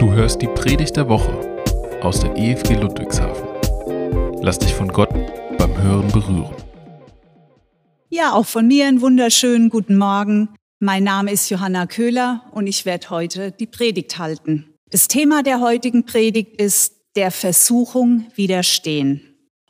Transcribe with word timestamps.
Du 0.00 0.14
hörst 0.14 0.40
die 0.40 0.46
Predigt 0.46 0.96
der 0.96 1.10
Woche 1.10 1.30
aus 2.00 2.20
der 2.20 2.34
EFG 2.34 2.72
Ludwigshafen. 2.72 3.46
Lass 4.40 4.58
dich 4.58 4.72
von 4.72 4.88
Gott 4.88 5.10
beim 5.58 5.76
Hören 5.76 6.10
berühren. 6.10 6.56
Ja, 8.08 8.32
auch 8.32 8.46
von 8.46 8.66
mir 8.66 8.86
einen 8.86 9.02
wunderschönen 9.02 9.68
guten 9.68 9.98
Morgen. 9.98 10.48
Mein 10.78 11.04
Name 11.04 11.30
ist 11.30 11.50
Johanna 11.50 11.86
Köhler 11.86 12.46
und 12.52 12.66
ich 12.66 12.86
werde 12.86 13.10
heute 13.10 13.52
die 13.52 13.66
Predigt 13.66 14.16
halten. 14.16 14.72
Das 14.88 15.06
Thema 15.06 15.42
der 15.42 15.60
heutigen 15.60 16.06
Predigt 16.06 16.58
ist 16.58 16.94
der 17.14 17.30
Versuchung 17.30 18.24
widerstehen. 18.34 19.20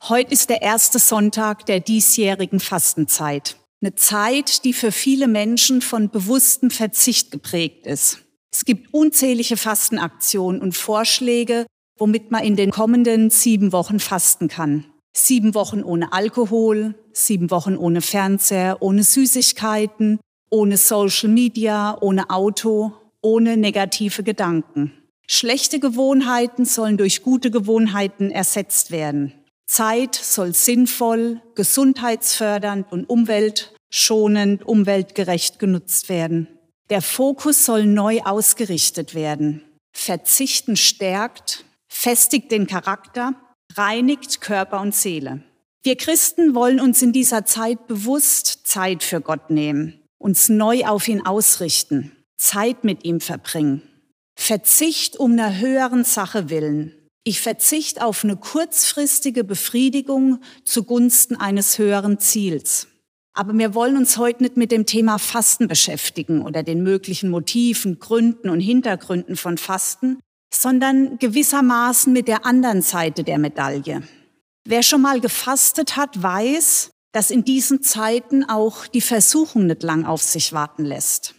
Heute 0.08 0.32
ist 0.32 0.48
der 0.48 0.62
erste 0.62 1.00
Sonntag 1.00 1.66
der 1.66 1.80
diesjährigen 1.80 2.60
Fastenzeit. 2.60 3.56
Eine 3.82 3.96
Zeit, 3.96 4.64
die 4.64 4.74
für 4.74 4.92
viele 4.92 5.26
Menschen 5.26 5.82
von 5.82 6.08
bewusstem 6.08 6.70
Verzicht 6.70 7.32
geprägt 7.32 7.84
ist. 7.84 8.29
Es 8.52 8.64
gibt 8.64 8.92
unzählige 8.92 9.56
Fastenaktionen 9.56 10.60
und 10.60 10.76
Vorschläge, 10.76 11.66
womit 11.98 12.30
man 12.30 12.42
in 12.42 12.56
den 12.56 12.70
kommenden 12.70 13.30
sieben 13.30 13.72
Wochen 13.72 14.00
fasten 14.00 14.48
kann. 14.48 14.84
Sieben 15.16 15.54
Wochen 15.54 15.82
ohne 15.82 16.12
Alkohol, 16.12 16.94
sieben 17.12 17.50
Wochen 17.50 17.76
ohne 17.76 18.00
Fernseher, 18.00 18.78
ohne 18.80 19.02
Süßigkeiten, 19.02 20.20
ohne 20.50 20.76
Social 20.76 21.30
Media, 21.30 21.96
ohne 22.00 22.30
Auto, 22.30 22.92
ohne 23.22 23.56
negative 23.56 24.22
Gedanken. 24.22 24.92
Schlechte 25.28 25.78
Gewohnheiten 25.78 26.64
sollen 26.64 26.96
durch 26.96 27.22
gute 27.22 27.50
Gewohnheiten 27.50 28.30
ersetzt 28.30 28.90
werden. 28.90 29.32
Zeit 29.66 30.16
soll 30.16 30.54
sinnvoll, 30.54 31.40
gesundheitsfördernd 31.54 32.90
und 32.90 33.08
umweltschonend, 33.08 34.66
umweltgerecht 34.66 35.60
genutzt 35.60 36.08
werden. 36.08 36.48
Der 36.90 37.02
Fokus 37.02 37.64
soll 37.64 37.86
neu 37.86 38.20
ausgerichtet 38.22 39.14
werden. 39.14 39.62
Verzichten 39.92 40.76
stärkt, 40.76 41.64
festigt 41.88 42.50
den 42.50 42.66
Charakter, 42.66 43.34
reinigt 43.74 44.40
Körper 44.40 44.80
und 44.80 44.94
Seele. 44.94 45.44
Wir 45.84 45.96
Christen 45.96 46.54
wollen 46.54 46.80
uns 46.80 47.00
in 47.00 47.12
dieser 47.12 47.44
Zeit 47.44 47.86
bewusst 47.86 48.66
Zeit 48.66 49.04
für 49.04 49.20
Gott 49.20 49.50
nehmen, 49.50 50.02
uns 50.18 50.48
neu 50.48 50.84
auf 50.84 51.06
ihn 51.06 51.24
ausrichten, 51.24 52.16
Zeit 52.36 52.82
mit 52.82 53.04
ihm 53.04 53.20
verbringen. 53.20 53.82
Verzicht 54.36 55.16
um 55.16 55.32
einer 55.32 55.58
höheren 55.58 56.04
Sache 56.04 56.50
willen, 56.50 56.94
ich 57.22 57.40
verzichte 57.42 58.04
auf 58.04 58.24
eine 58.24 58.36
kurzfristige 58.36 59.44
Befriedigung 59.44 60.40
zugunsten 60.64 61.36
eines 61.36 61.78
höheren 61.78 62.18
Ziels. 62.18 62.88
Aber 63.32 63.56
wir 63.56 63.74
wollen 63.74 63.96
uns 63.96 64.16
heute 64.18 64.42
nicht 64.42 64.56
mit 64.56 64.72
dem 64.72 64.86
Thema 64.86 65.18
Fasten 65.18 65.68
beschäftigen 65.68 66.42
oder 66.42 66.62
den 66.62 66.82
möglichen 66.82 67.30
Motiven, 67.30 67.98
Gründen 67.98 68.48
und 68.48 68.60
Hintergründen 68.60 69.36
von 69.36 69.56
Fasten, 69.56 70.18
sondern 70.52 71.18
gewissermaßen 71.18 72.12
mit 72.12 72.28
der 72.28 72.44
anderen 72.44 72.82
Seite 72.82 73.22
der 73.22 73.38
Medaille. 73.38 74.02
Wer 74.64 74.82
schon 74.82 75.02
mal 75.02 75.20
gefastet 75.20 75.96
hat, 75.96 76.22
weiß, 76.22 76.90
dass 77.12 77.30
in 77.30 77.44
diesen 77.44 77.82
Zeiten 77.82 78.44
auch 78.44 78.86
die 78.86 79.00
Versuchung 79.00 79.66
nicht 79.66 79.82
lang 79.82 80.04
auf 80.04 80.22
sich 80.22 80.52
warten 80.52 80.84
lässt. 80.84 81.34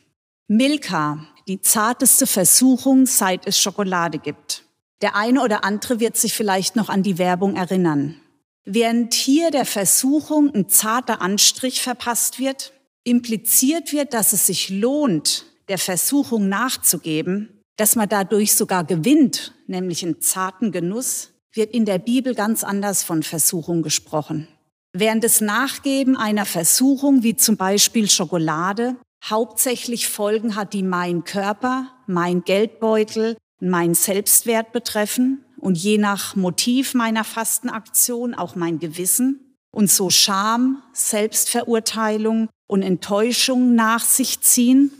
Milka, 0.48 1.26
die 1.48 1.62
zarteste 1.62 2.28
Versuchung, 2.28 3.06
seit 3.06 3.48
es 3.48 3.60
Schokolade 3.60 4.18
gibt. 4.18 4.64
Der 5.02 5.16
eine 5.16 5.42
oder 5.42 5.64
andere 5.64 6.00
wird 6.00 6.18
sich 6.18 6.34
vielleicht 6.34 6.76
noch 6.76 6.90
an 6.90 7.04
die 7.04 7.18
Werbung 7.18 7.56
erinnern. 7.56 8.21
Während 8.66 9.14
hier 9.14 9.52
der 9.52 9.66
Versuchung 9.66 10.54
ein 10.54 10.70
zarter 10.70 11.22
Anstrich 11.22 11.82
verpasst 11.82 12.40
wird, 12.40 12.74
impliziert 13.04 13.92
wird, 13.92 14.14
dass 14.14 14.34
es 14.34 14.46
sich 14.46 14.70
lohnt, 14.70 15.46
der 15.68 15.80
Versuchung 15.80 16.48
nachzugeben, 16.50 17.62
dass 17.78 17.96
man 17.96 18.08
dadurch 18.08 18.54
sogar 18.54 18.84
gewinnt, 18.84 19.54
nämlich 19.68 20.04
einen 20.04 20.22
zarten 20.22 20.72
Genuss, 20.72 21.30
wird 21.54 21.74
in 21.74 21.86
der 21.86 21.98
Bibel 21.98 22.36
ganz 22.36 22.64
anders 22.64 23.04
von 23.04 23.24
Versuchung 23.24 23.82
gesprochen. 23.82 24.48
Während 24.94 25.24
das 25.24 25.42
Nachgeben 25.42 26.16
einer 26.16 26.46
Versuchung, 26.46 27.24
wie 27.24 27.36
zum 27.36 27.58
Beispiel 27.58 28.10
Schokolade, 28.10 28.96
hauptsächlich 29.24 30.08
Folgen 30.08 30.56
hat, 30.56 30.74
die 30.74 30.84
mein 30.84 31.24
Körper, 31.24 31.88
mein 32.08 32.44
Geldbeutel, 32.44 33.38
mein 33.60 33.94
Selbstwert 33.94 34.72
betreffen 34.72 35.46
und 35.62 35.78
je 35.78 35.98
nach 35.98 36.36
Motiv 36.36 36.94
meiner 36.94 37.24
Fastenaktion 37.24 38.34
auch 38.34 38.56
mein 38.56 38.80
Gewissen 38.80 39.56
und 39.72 39.90
so 39.90 40.10
Scham, 40.10 40.82
Selbstverurteilung 40.92 42.50
und 42.68 42.82
Enttäuschung 42.82 43.76
nach 43.76 44.04
sich 44.04 44.42
ziehen, 44.42 44.92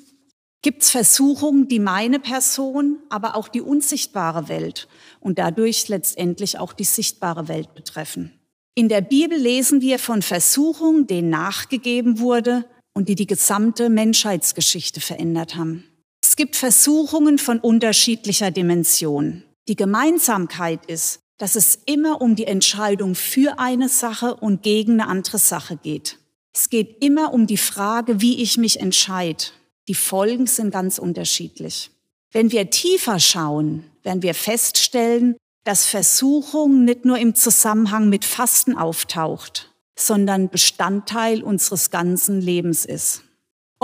gibt 0.62 0.84
es 0.84 0.92
Versuchungen, 0.92 1.68
die 1.68 1.80
meine 1.80 2.20
Person, 2.20 3.00
aber 3.10 3.36
auch 3.36 3.48
die 3.48 3.62
unsichtbare 3.62 4.48
Welt 4.48 4.88
und 5.20 5.40
dadurch 5.40 5.88
letztendlich 5.88 6.60
auch 6.60 6.74
die 6.74 6.84
sichtbare 6.84 7.48
Welt 7.48 7.74
betreffen. 7.74 8.32
In 8.76 8.88
der 8.88 9.02
Bibel 9.02 9.38
lesen 9.38 9.82
wir 9.82 9.98
von 9.98 10.22
Versuchungen, 10.22 11.08
denen 11.08 11.30
nachgegeben 11.30 12.20
wurde 12.20 12.66
und 12.94 13.10
die 13.10 13.16
die 13.16 13.28
gesamte 13.28 13.90
Menschheitsgeschichte 13.90 15.02
verändert 15.02 15.56
haben. 15.56 15.84
Es 16.24 16.36
gibt 16.36 16.56
Versuchungen 16.56 17.40
von 17.40 17.60
unterschiedlicher 17.60 18.52
Dimension. 18.52 19.44
Die 19.72 19.78
Gemeinsamkeit 19.78 20.86
ist, 20.88 21.22
dass 21.38 21.56
es 21.56 21.80
immer 21.86 22.20
um 22.20 22.36
die 22.36 22.46
Entscheidung 22.46 23.16
für 23.16 23.58
eine 23.58 23.88
Sache 23.88 24.36
und 24.36 24.64
gegen 24.64 25.00
eine 25.00 25.08
andere 25.08 25.38
Sache 25.38 25.78
geht. 25.78 26.18
Es 26.54 26.70
geht 26.70 27.02
immer 27.02 27.32
um 27.32 27.48
die 27.48 27.56
Frage, 27.56 28.20
wie 28.20 28.42
ich 28.42 28.58
mich 28.58 28.82
entscheide. 28.82 29.46
Die 29.88 29.94
Folgen 29.94 30.46
sind 30.46 30.72
ganz 30.72 31.00
unterschiedlich. 31.00 31.90
Wenn 32.34 32.52
wir 32.52 32.70
tiefer 32.70 33.18
schauen, 33.22 33.86
werden 34.04 34.24
wir 34.24 34.34
feststellen, 34.34 35.38
dass 35.64 35.86
Versuchung 35.86 36.84
nicht 36.84 37.06
nur 37.06 37.18
im 37.18 37.34
Zusammenhang 37.34 38.10
mit 38.10 38.26
Fasten 38.26 38.76
auftaucht, 38.76 39.72
sondern 39.98 40.50
Bestandteil 40.50 41.44
unseres 41.44 41.92
ganzen 41.92 42.42
Lebens 42.42 42.84
ist. 42.84 43.24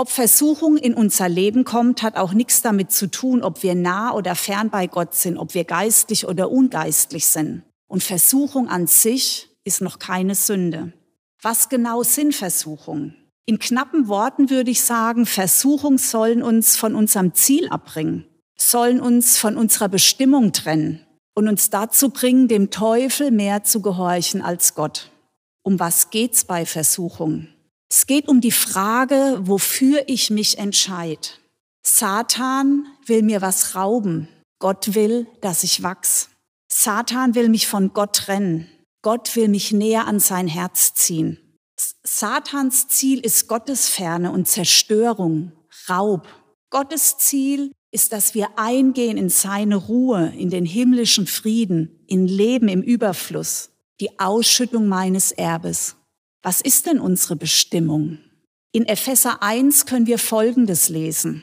Ob 0.00 0.10
Versuchung 0.10 0.76
in 0.76 0.94
unser 0.94 1.28
Leben 1.28 1.64
kommt, 1.64 2.04
hat 2.04 2.14
auch 2.14 2.32
nichts 2.32 2.62
damit 2.62 2.92
zu 2.92 3.10
tun, 3.10 3.42
ob 3.42 3.64
wir 3.64 3.74
nah 3.74 4.12
oder 4.12 4.36
fern 4.36 4.70
bei 4.70 4.86
Gott 4.86 5.12
sind, 5.12 5.36
ob 5.36 5.54
wir 5.54 5.64
geistlich 5.64 6.28
oder 6.28 6.52
ungeistlich 6.52 7.26
sind. 7.26 7.64
Und 7.88 8.04
Versuchung 8.04 8.68
an 8.68 8.86
sich 8.86 9.50
ist 9.64 9.80
noch 9.80 9.98
keine 9.98 10.36
Sünde. 10.36 10.92
Was 11.42 11.68
genau 11.68 12.04
sind 12.04 12.32
Versuchungen? 12.32 13.16
In 13.44 13.58
knappen 13.58 14.06
Worten 14.06 14.50
würde 14.50 14.70
ich 14.70 14.82
sagen, 14.82 15.26
Versuchungen 15.26 15.98
sollen 15.98 16.44
uns 16.44 16.76
von 16.76 16.94
unserem 16.94 17.34
Ziel 17.34 17.68
abbringen, 17.68 18.24
sollen 18.54 19.00
uns 19.00 19.36
von 19.36 19.56
unserer 19.56 19.88
Bestimmung 19.88 20.52
trennen 20.52 21.04
und 21.34 21.48
uns 21.48 21.70
dazu 21.70 22.10
bringen, 22.10 22.46
dem 22.46 22.70
Teufel 22.70 23.32
mehr 23.32 23.64
zu 23.64 23.82
gehorchen 23.82 24.42
als 24.42 24.76
Gott. 24.76 25.10
Um 25.62 25.80
was 25.80 26.10
geht's 26.10 26.44
bei 26.44 26.66
Versuchungen? 26.66 27.52
Es 27.90 28.06
geht 28.06 28.28
um 28.28 28.40
die 28.40 28.52
Frage, 28.52 29.38
wofür 29.42 30.04
ich 30.06 30.30
mich 30.30 30.58
entscheide. 30.58 31.28
Satan 31.82 32.86
will 33.06 33.22
mir 33.22 33.40
was 33.40 33.74
rauben. 33.74 34.28
Gott 34.58 34.94
will, 34.94 35.26
dass 35.40 35.64
ich 35.64 35.82
wachs. 35.82 36.28
Satan 36.70 37.34
will 37.34 37.48
mich 37.48 37.66
von 37.66 37.92
Gott 37.94 38.14
trennen. 38.14 38.68
Gott 39.02 39.34
will 39.36 39.48
mich 39.48 39.72
näher 39.72 40.06
an 40.06 40.20
sein 40.20 40.48
Herz 40.48 40.92
ziehen. 40.94 41.38
Satans 42.02 42.88
Ziel 42.88 43.20
ist 43.20 43.46
Gottesferne 43.46 44.32
und 44.32 44.48
Zerstörung, 44.48 45.52
Raub. 45.88 46.26
Gottes 46.70 47.16
Ziel 47.18 47.72
ist, 47.90 48.12
dass 48.12 48.34
wir 48.34 48.58
eingehen 48.58 49.16
in 49.16 49.28
seine 49.28 49.76
Ruhe, 49.76 50.32
in 50.36 50.50
den 50.50 50.66
himmlischen 50.66 51.26
Frieden, 51.26 52.04
in 52.06 52.26
Leben 52.26 52.68
im 52.68 52.82
Überfluss, 52.82 53.70
die 54.00 54.18
Ausschüttung 54.18 54.88
meines 54.88 55.32
Erbes. 55.32 55.96
Was 56.42 56.60
ist 56.60 56.86
denn 56.86 57.00
unsere 57.00 57.34
Bestimmung? 57.34 58.18
In 58.70 58.86
Epheser 58.86 59.42
1 59.42 59.86
können 59.86 60.06
wir 60.06 60.18
Folgendes 60.18 60.88
lesen. 60.88 61.42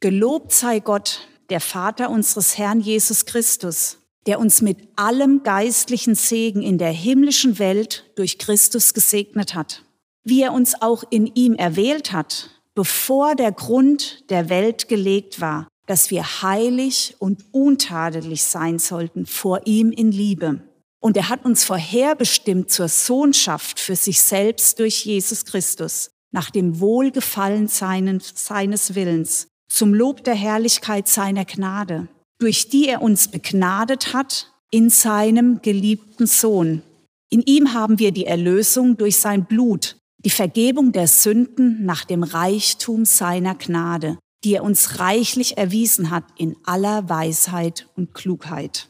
Gelobt 0.00 0.52
sei 0.52 0.80
Gott, 0.80 1.28
der 1.48 1.60
Vater 1.60 2.10
unseres 2.10 2.58
Herrn 2.58 2.80
Jesus 2.80 3.24
Christus, 3.24 3.98
der 4.26 4.38
uns 4.38 4.60
mit 4.60 4.78
allem 4.96 5.42
geistlichen 5.42 6.14
Segen 6.14 6.62
in 6.62 6.76
der 6.76 6.90
himmlischen 6.90 7.58
Welt 7.58 8.04
durch 8.16 8.38
Christus 8.38 8.92
gesegnet 8.92 9.54
hat, 9.54 9.82
wie 10.24 10.42
er 10.42 10.52
uns 10.52 10.74
auch 10.80 11.04
in 11.08 11.26
ihm 11.34 11.54
erwählt 11.54 12.12
hat, 12.12 12.50
bevor 12.74 13.36
der 13.36 13.52
Grund 13.52 14.28
der 14.30 14.50
Welt 14.50 14.88
gelegt 14.88 15.40
war, 15.40 15.68
dass 15.86 16.10
wir 16.10 16.42
heilig 16.42 17.16
und 17.18 17.44
untadelig 17.52 18.42
sein 18.42 18.78
sollten 18.78 19.24
vor 19.24 19.62
ihm 19.64 19.90
in 19.90 20.12
Liebe 20.12 20.60
und 21.04 21.18
er 21.18 21.28
hat 21.28 21.44
uns 21.44 21.64
vorherbestimmt 21.64 22.70
zur 22.70 22.88
Sohnschaft 22.88 23.78
für 23.78 23.94
sich 23.94 24.22
selbst 24.22 24.78
durch 24.78 25.04
Jesus 25.04 25.44
Christus, 25.44 26.08
nach 26.32 26.48
dem 26.48 26.80
Wohlgefallen 26.80 27.68
seines 27.68 28.94
Willens, 28.94 29.48
zum 29.68 29.92
Lob 29.92 30.24
der 30.24 30.34
Herrlichkeit 30.34 31.06
seiner 31.06 31.44
Gnade, 31.44 32.08
durch 32.38 32.70
die 32.70 32.88
er 32.88 33.02
uns 33.02 33.28
begnadet 33.28 34.14
hat 34.14 34.50
in 34.70 34.88
seinem 34.88 35.60
geliebten 35.60 36.26
Sohn. 36.26 36.80
In 37.28 37.42
ihm 37.42 37.74
haben 37.74 37.98
wir 37.98 38.10
die 38.10 38.24
Erlösung 38.24 38.96
durch 38.96 39.18
sein 39.18 39.44
Blut, 39.44 39.98
die 40.24 40.30
Vergebung 40.30 40.92
der 40.92 41.06
Sünden 41.06 41.84
nach 41.84 42.06
dem 42.06 42.22
Reichtum 42.22 43.04
seiner 43.04 43.56
Gnade, 43.56 44.16
die 44.42 44.54
er 44.54 44.64
uns 44.64 45.00
reichlich 45.00 45.58
erwiesen 45.58 46.08
hat 46.08 46.24
in 46.38 46.56
aller 46.64 47.10
Weisheit 47.10 47.90
und 47.94 48.14
Klugheit. 48.14 48.88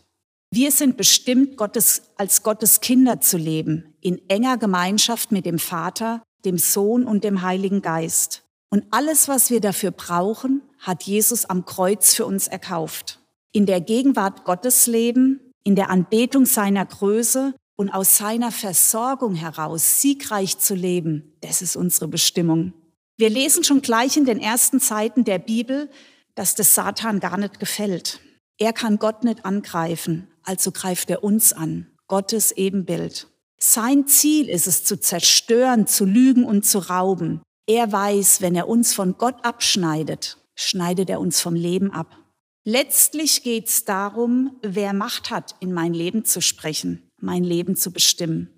Wir 0.56 0.70
sind 0.70 0.96
bestimmt, 0.96 1.56
Gottes, 1.56 2.02
als 2.16 2.44
Gottes 2.44 2.80
Kinder 2.80 3.20
zu 3.20 3.36
leben, 3.36 3.92
in 4.00 4.20
enger 4.28 4.56
Gemeinschaft 4.56 5.32
mit 5.32 5.46
dem 5.46 5.58
Vater, 5.58 6.22
dem 6.44 6.58
Sohn 6.58 7.06
und 7.06 7.24
dem 7.24 7.42
Heiligen 7.42 7.82
Geist. 7.82 8.44
Und 8.70 8.84
alles, 8.92 9.26
was 9.26 9.50
wir 9.50 9.60
dafür 9.60 9.90
brauchen, 9.90 10.62
hat 10.78 11.02
Jesus 11.02 11.44
am 11.44 11.64
Kreuz 11.64 12.14
für 12.14 12.24
uns 12.24 12.46
erkauft. 12.46 13.18
In 13.50 13.66
der 13.66 13.80
Gegenwart 13.80 14.44
Gottes 14.44 14.86
leben, 14.86 15.40
in 15.64 15.74
der 15.74 15.90
Anbetung 15.90 16.46
seiner 16.46 16.86
Größe 16.86 17.52
und 17.74 17.90
aus 17.90 18.16
seiner 18.16 18.52
Versorgung 18.52 19.34
heraus 19.34 20.00
siegreich 20.00 20.58
zu 20.58 20.76
leben, 20.76 21.34
das 21.40 21.62
ist 21.62 21.74
unsere 21.74 22.06
Bestimmung. 22.06 22.74
Wir 23.16 23.28
lesen 23.28 23.64
schon 23.64 23.82
gleich 23.82 24.16
in 24.16 24.24
den 24.24 24.38
ersten 24.38 24.78
Seiten 24.78 25.24
der 25.24 25.40
Bibel, 25.40 25.90
dass 26.36 26.54
das 26.54 26.76
Satan 26.76 27.18
gar 27.18 27.38
nicht 27.38 27.58
gefällt. 27.58 28.20
Er 28.56 28.72
kann 28.72 29.00
Gott 29.00 29.24
nicht 29.24 29.44
angreifen, 29.44 30.28
also 30.44 30.72
greift 30.72 31.10
er 31.10 31.24
uns 31.24 31.52
an, 31.52 31.86
Gottes 32.06 32.52
Ebenbild. 32.52 33.28
Sein 33.58 34.06
Ziel 34.06 34.48
ist 34.48 34.66
es 34.66 34.84
zu 34.84 34.98
zerstören, 34.98 35.86
zu 35.86 36.04
lügen 36.04 36.44
und 36.44 36.64
zu 36.64 36.78
rauben. 36.78 37.42
Er 37.66 37.90
weiß, 37.90 38.40
wenn 38.40 38.54
er 38.54 38.68
uns 38.68 38.94
von 38.94 39.16
Gott 39.16 39.44
abschneidet, 39.44 40.38
schneidet 40.54 41.08
er 41.08 41.20
uns 41.20 41.40
vom 41.40 41.54
Leben 41.54 41.90
ab. 41.90 42.18
Letztlich 42.64 43.42
geht 43.42 43.68
es 43.68 43.84
darum, 43.84 44.58
wer 44.62 44.92
Macht 44.92 45.30
hat, 45.30 45.54
in 45.60 45.72
mein 45.72 45.94
Leben 45.94 46.24
zu 46.24 46.40
sprechen 46.40 47.10
mein 47.24 47.42
Leben 47.42 47.74
zu 47.74 47.90
bestimmen. 47.90 48.50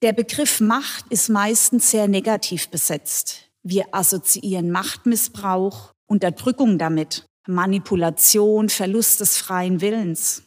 Der 0.00 0.12
Begriff 0.12 0.60
Macht 0.60 1.06
ist 1.10 1.28
meistens 1.28 1.90
sehr 1.90 2.08
negativ 2.08 2.68
besetzt. 2.68 3.50
Wir 3.62 3.86
assoziieren 3.92 4.70
Machtmissbrauch, 4.70 5.92
Unterdrückung 6.06 6.78
damit, 6.78 7.26
Manipulation, 7.46 8.68
Verlust 8.68 9.20
des 9.20 9.36
freien 9.36 9.80
Willens. 9.80 10.42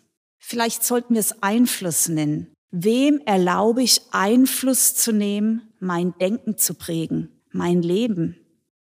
Vielleicht 0.48 0.84
sollten 0.84 1.16
wir 1.16 1.22
es 1.22 1.42
Einfluss 1.42 2.08
nennen. 2.08 2.54
Wem 2.70 3.20
erlaube 3.26 3.82
ich 3.82 4.02
Einfluss 4.12 4.94
zu 4.94 5.12
nehmen, 5.12 5.74
mein 5.80 6.14
Denken 6.20 6.56
zu 6.56 6.76
prägen, 6.76 7.30
mein 7.52 7.82
Leben? 7.82 8.38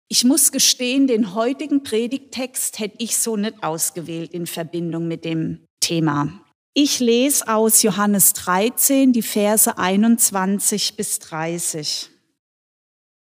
Ich 0.07 0.23
muss 0.23 0.53
gestehen, 0.53 1.07
den 1.07 1.35
heutigen 1.35 1.83
Predigttext 1.83 2.79
hätte 2.79 2.95
ich 2.99 3.17
so 3.17 3.35
nicht 3.35 3.61
ausgewählt 3.63 4.33
in 4.33 4.47
Verbindung 4.47 5.09
mit 5.09 5.25
dem 5.25 5.65
Thema. 5.81 6.41
Ich 6.73 7.01
lese 7.01 7.45
aus 7.49 7.81
Johannes 7.81 8.31
13 8.31 9.11
die 9.11 9.21
Verse 9.21 9.77
21 9.77 10.95
bis 10.95 11.19
30. 11.19 12.09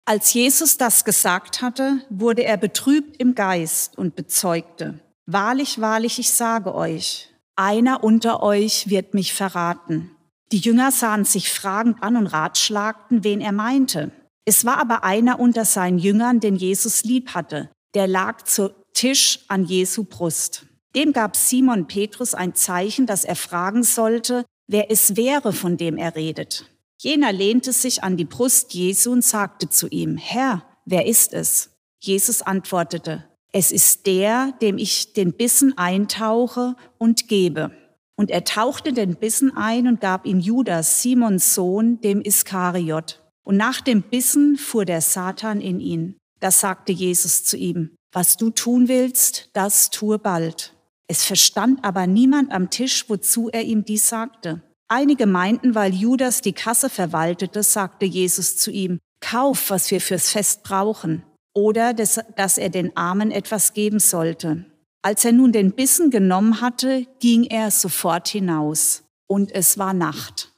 Als 0.05 0.33
Jesus 0.33 0.77
das 0.77 1.05
gesagt 1.05 1.61
hatte, 1.61 1.99
wurde 2.09 2.43
er 2.43 2.57
betrübt 2.57 3.17
im 3.17 3.35
Geist 3.35 3.99
und 3.99 4.15
bezeugte, 4.15 4.99
Wahrlich, 5.27 5.79
wahrlich, 5.79 6.17
ich 6.17 6.31
sage 6.31 6.73
euch, 6.73 7.29
einer 7.55 8.03
unter 8.03 8.43
euch 8.43 8.89
wird 8.89 9.13
mich 9.13 9.33
verraten. 9.33 10.11
Die 10.51 10.57
Jünger 10.57 10.91
sahen 10.91 11.25
sich 11.25 11.51
fragend 11.51 12.03
an 12.03 12.17
und 12.17 12.27
ratschlagten, 12.27 13.23
wen 13.23 13.41
er 13.41 13.51
meinte. 13.51 14.11
Es 14.45 14.65
war 14.65 14.77
aber 14.77 15.03
einer 15.03 15.39
unter 15.39 15.65
seinen 15.65 15.97
Jüngern, 15.97 16.39
den 16.39 16.55
Jesus 16.55 17.03
lieb 17.03 17.33
hatte, 17.33 17.71
der 17.95 18.07
lag 18.07 18.43
zu 18.43 18.73
Tisch 18.93 19.39
an 19.47 19.65
Jesu 19.65 20.03
Brust. 20.03 20.67
Dem 20.95 21.11
gab 21.11 21.35
Simon 21.35 21.87
Petrus 21.87 22.33
ein 22.33 22.55
Zeichen, 22.55 23.05
dass 23.05 23.25
er 23.25 23.35
fragen 23.35 23.83
sollte, 23.83 24.45
wer 24.67 24.91
es 24.91 25.17
wäre, 25.17 25.51
von 25.51 25.77
dem 25.77 25.97
er 25.97 26.15
redet. 26.15 26.69
Jener 27.01 27.33
lehnte 27.33 27.73
sich 27.73 28.03
an 28.03 28.15
die 28.15 28.25
Brust 28.25 28.73
Jesu 28.73 29.11
und 29.11 29.23
sagte 29.23 29.69
zu 29.69 29.87
ihm, 29.87 30.15
Herr, 30.17 30.63
wer 30.85 31.05
ist 31.05 31.33
es? 31.33 31.71
Jesus 32.01 32.41
antwortete, 32.41 33.25
es 33.55 33.71
ist 33.71 34.05
der, 34.05 34.51
dem 34.61 34.77
ich 34.77 35.13
den 35.13 35.31
Bissen 35.31 35.77
eintauche 35.77 36.75
und 36.97 37.29
gebe. 37.29 37.71
Und 38.17 38.29
er 38.29 38.43
tauchte 38.43 38.91
den 38.91 39.15
Bissen 39.15 39.55
ein 39.55 39.87
und 39.87 40.01
gab 40.01 40.25
ihn 40.25 40.41
Judas, 40.41 41.01
Simons 41.01 41.55
Sohn, 41.55 42.01
dem 42.01 42.19
Iskariot. 42.19 43.23
Und 43.45 43.55
nach 43.55 43.79
dem 43.79 44.01
Bissen 44.01 44.57
fuhr 44.57 44.83
der 44.83 44.99
Satan 44.99 45.61
in 45.61 45.79
ihn. 45.79 46.17
Da 46.41 46.51
sagte 46.51 46.91
Jesus 46.91 47.45
zu 47.45 47.55
ihm, 47.55 47.95
was 48.11 48.35
du 48.35 48.49
tun 48.49 48.89
willst, 48.89 49.51
das 49.53 49.89
tue 49.89 50.19
bald. 50.19 50.73
Es 51.07 51.23
verstand 51.23 51.85
aber 51.85 52.07
niemand 52.07 52.51
am 52.51 52.69
Tisch, 52.69 53.05
wozu 53.07 53.47
er 53.47 53.63
ihm 53.63 53.85
dies 53.85 54.09
sagte. 54.09 54.63
Einige 54.89 55.27
meinten, 55.27 55.75
weil 55.75 55.93
Judas 55.93 56.41
die 56.41 56.51
Kasse 56.51 56.89
verwaltete, 56.89 57.63
sagte 57.63 58.03
Jesus 58.03 58.57
zu 58.57 58.69
ihm, 58.69 58.99
Kauf, 59.21 59.69
was 59.69 59.91
wir 59.91 60.01
fürs 60.01 60.29
Fest 60.29 60.63
brauchen, 60.63 61.23
oder 61.55 61.93
dass, 61.93 62.19
dass 62.35 62.59
er 62.59 62.69
den 62.69 62.95
Armen 62.95 63.31
etwas 63.31 63.73
geben 63.73 63.99
sollte. 63.99 64.65
Als 65.01 65.25
er 65.25 65.31
nun 65.31 65.51
den 65.51 65.71
Bissen 65.71 66.11
genommen 66.11 66.61
hatte, 66.61 67.07
ging 67.19 67.45
er 67.45 67.71
sofort 67.71 68.27
hinaus, 68.27 69.03
und 69.27 69.51
es 69.51 69.77
war 69.77 69.93
Nacht. 69.93 70.51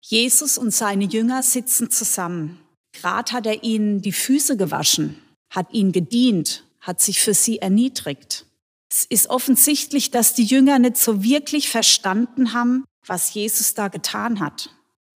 Jesus 0.00 0.56
und 0.56 0.70
seine 0.72 1.04
Jünger 1.04 1.42
sitzen 1.42 1.90
zusammen. 1.90 2.60
Grad 2.94 3.32
hat 3.32 3.46
er 3.46 3.62
ihnen 3.62 4.00
die 4.00 4.12
Füße 4.12 4.56
gewaschen, 4.56 5.18
hat 5.50 5.72
ihnen 5.72 5.92
gedient, 5.92 6.64
hat 6.80 7.00
sich 7.00 7.20
für 7.20 7.34
sie 7.34 7.58
erniedrigt. 7.58 8.46
Es 8.90 9.04
ist 9.04 9.28
offensichtlich, 9.28 10.10
dass 10.10 10.32
die 10.34 10.44
Jünger 10.44 10.78
nicht 10.78 10.96
so 10.96 11.22
wirklich 11.22 11.68
verstanden 11.68 12.54
haben, 12.54 12.84
was 13.06 13.34
Jesus 13.34 13.74
da 13.74 13.88
getan 13.88 14.40
hat. 14.40 14.70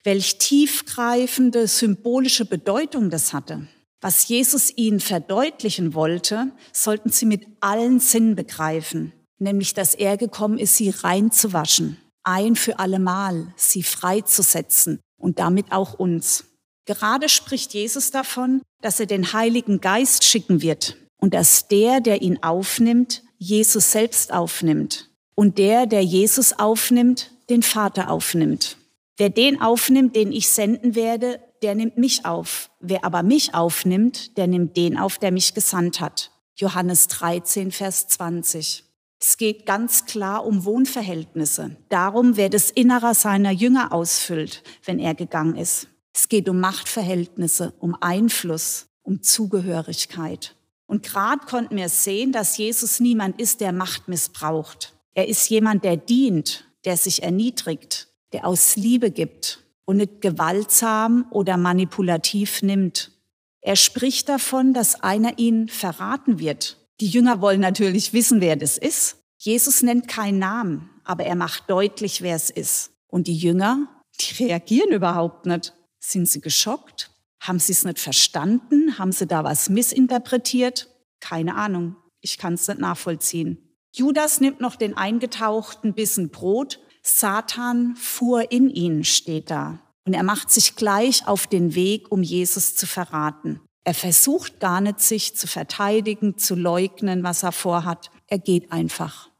Welch 0.04 0.38
tiefgreifende 0.38 1.68
symbolische 1.68 2.44
Bedeutung 2.44 3.08
das 3.08 3.32
hatte. 3.32 3.66
Was 4.02 4.26
Jesus 4.26 4.76
ihnen 4.76 4.98
verdeutlichen 4.98 5.94
wollte, 5.94 6.50
sollten 6.72 7.10
sie 7.10 7.24
mit 7.24 7.46
allen 7.60 8.00
Sinnen 8.00 8.34
begreifen, 8.34 9.12
nämlich 9.38 9.74
dass 9.74 9.94
er 9.94 10.16
gekommen 10.16 10.58
ist, 10.58 10.76
sie 10.76 10.90
reinzuwaschen, 10.90 11.98
ein 12.24 12.56
für 12.56 12.80
allemal, 12.80 13.54
sie 13.56 13.84
freizusetzen 13.84 14.98
und 15.20 15.38
damit 15.38 15.70
auch 15.70 15.94
uns. 15.94 16.44
Gerade 16.84 17.28
spricht 17.28 17.74
Jesus 17.74 18.10
davon, 18.10 18.60
dass 18.80 18.98
er 18.98 19.06
den 19.06 19.32
Heiligen 19.32 19.80
Geist 19.80 20.24
schicken 20.24 20.62
wird 20.62 20.96
und 21.20 21.32
dass 21.32 21.68
der, 21.68 22.00
der 22.00 22.22
ihn 22.22 22.42
aufnimmt, 22.42 23.22
Jesus 23.38 23.92
selbst 23.92 24.32
aufnimmt 24.32 25.10
und 25.36 25.58
der, 25.58 25.86
der 25.86 26.02
Jesus 26.02 26.58
aufnimmt, 26.58 27.30
den 27.48 27.62
Vater 27.62 28.10
aufnimmt. 28.10 28.76
Wer 29.16 29.30
den 29.30 29.60
aufnimmt, 29.60 30.16
den 30.16 30.32
ich 30.32 30.48
senden 30.48 30.96
werde, 30.96 31.38
der 31.62 31.74
nimmt 31.74 31.96
mich 31.96 32.24
auf. 32.24 32.70
Wer 32.80 33.04
aber 33.04 33.22
mich 33.22 33.54
aufnimmt, 33.54 34.36
der 34.36 34.46
nimmt 34.46 34.76
den 34.76 34.98
auf, 34.98 35.18
der 35.18 35.32
mich 35.32 35.54
gesandt 35.54 36.00
hat. 36.00 36.32
Johannes 36.56 37.08
13, 37.08 37.70
Vers 37.70 38.08
20. 38.08 38.84
Es 39.20 39.36
geht 39.36 39.66
ganz 39.66 40.04
klar 40.04 40.44
um 40.44 40.64
Wohnverhältnisse, 40.64 41.76
darum, 41.88 42.36
wer 42.36 42.50
das 42.50 42.70
Innere 42.70 43.14
seiner 43.14 43.52
Jünger 43.52 43.92
ausfüllt, 43.92 44.64
wenn 44.84 44.98
er 44.98 45.14
gegangen 45.14 45.56
ist. 45.56 45.86
Es 46.12 46.28
geht 46.28 46.48
um 46.48 46.60
Machtverhältnisse, 46.60 47.72
um 47.78 47.96
Einfluss, 48.00 48.88
um 49.02 49.22
Zugehörigkeit. 49.22 50.56
Und 50.86 51.04
gerade 51.04 51.46
konnten 51.46 51.76
wir 51.76 51.88
sehen, 51.88 52.32
dass 52.32 52.58
Jesus 52.58 53.00
niemand 53.00 53.40
ist, 53.40 53.60
der 53.60 53.72
Macht 53.72 54.08
missbraucht. 54.08 54.94
Er 55.14 55.28
ist 55.28 55.48
jemand, 55.48 55.84
der 55.84 55.96
dient, 55.96 56.66
der 56.84 56.96
sich 56.96 57.22
erniedrigt, 57.22 58.08
der 58.32 58.46
aus 58.46 58.76
Liebe 58.76 59.10
gibt 59.10 59.62
und 59.92 59.98
nicht 59.98 60.22
gewaltsam 60.22 61.26
oder 61.30 61.58
manipulativ 61.58 62.62
nimmt. 62.62 63.12
Er 63.60 63.76
spricht 63.76 64.26
davon, 64.30 64.72
dass 64.72 65.02
einer 65.02 65.38
ihn 65.38 65.68
verraten 65.68 66.38
wird. 66.38 66.78
Die 67.00 67.08
Jünger 67.08 67.42
wollen 67.42 67.60
natürlich 67.60 68.14
wissen, 68.14 68.40
wer 68.40 68.56
das 68.56 68.78
ist. 68.78 69.18
Jesus 69.36 69.82
nennt 69.82 70.08
keinen 70.08 70.38
Namen, 70.38 70.88
aber 71.04 71.24
er 71.24 71.36
macht 71.36 71.68
deutlich, 71.68 72.22
wer 72.22 72.34
es 72.34 72.48
ist. 72.48 72.92
Und 73.06 73.26
die 73.26 73.36
Jünger, 73.36 73.86
die 74.18 74.44
reagieren 74.44 74.92
überhaupt 74.92 75.44
nicht. 75.44 75.74
Sind 76.00 76.26
sie 76.26 76.40
geschockt? 76.40 77.10
Haben 77.40 77.58
sie 77.58 77.72
es 77.72 77.84
nicht 77.84 77.98
verstanden? 77.98 78.98
Haben 78.98 79.12
sie 79.12 79.26
da 79.26 79.44
was 79.44 79.68
missinterpretiert? 79.68 80.88
Keine 81.20 81.54
Ahnung. 81.56 81.96
Ich 82.22 82.38
kann 82.38 82.54
es 82.54 82.66
nicht 82.66 82.80
nachvollziehen. 82.80 83.76
Judas 83.94 84.40
nimmt 84.40 84.60
noch 84.60 84.76
den 84.76 84.96
eingetauchten 84.96 85.92
Bissen 85.92 86.30
Brot. 86.30 86.80
Satan 87.02 87.96
fuhr 87.96 88.50
in 88.52 88.70
ihn, 88.70 89.04
steht 89.04 89.50
da. 89.50 89.78
Und 90.04 90.14
er 90.14 90.22
macht 90.22 90.50
sich 90.50 90.76
gleich 90.76 91.26
auf 91.26 91.46
den 91.46 91.74
Weg, 91.74 92.10
um 92.10 92.22
Jesus 92.22 92.74
zu 92.74 92.86
verraten. 92.86 93.60
Er 93.84 93.94
versucht 93.94 94.60
gar 94.60 94.80
nicht, 94.80 95.00
sich 95.00 95.36
zu 95.36 95.46
verteidigen, 95.46 96.38
zu 96.38 96.54
leugnen, 96.54 97.22
was 97.24 97.42
er 97.42 97.52
vorhat. 97.52 98.10
Er 98.28 98.38
geht 98.38 98.70
einfach. 98.70 99.30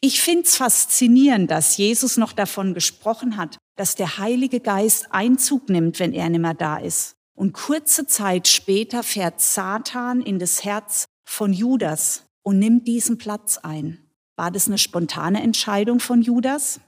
Ich 0.00 0.20
finde 0.20 0.44
es 0.44 0.56
faszinierend, 0.56 1.50
dass 1.50 1.76
Jesus 1.76 2.16
noch 2.16 2.32
davon 2.32 2.74
gesprochen 2.74 3.36
hat, 3.36 3.58
dass 3.76 3.96
der 3.96 4.18
Heilige 4.18 4.60
Geist 4.60 5.08
Einzug 5.10 5.68
nimmt, 5.68 5.98
wenn 5.98 6.12
er 6.12 6.28
nicht 6.28 6.40
mehr 6.40 6.54
da 6.54 6.76
ist. 6.76 7.16
Und 7.34 7.52
kurze 7.52 8.06
Zeit 8.06 8.46
später 8.46 9.02
fährt 9.02 9.40
Satan 9.40 10.20
in 10.22 10.38
das 10.38 10.64
Herz 10.64 11.06
von 11.28 11.52
Judas 11.52 12.24
und 12.42 12.58
nimmt 12.58 12.86
diesen 12.86 13.18
Platz 13.18 13.58
ein. 13.58 13.98
War 14.36 14.52
das 14.52 14.68
eine 14.68 14.78
spontane 14.78 15.42
Entscheidung 15.42 15.98
von 15.98 16.22
Judas? 16.22 16.80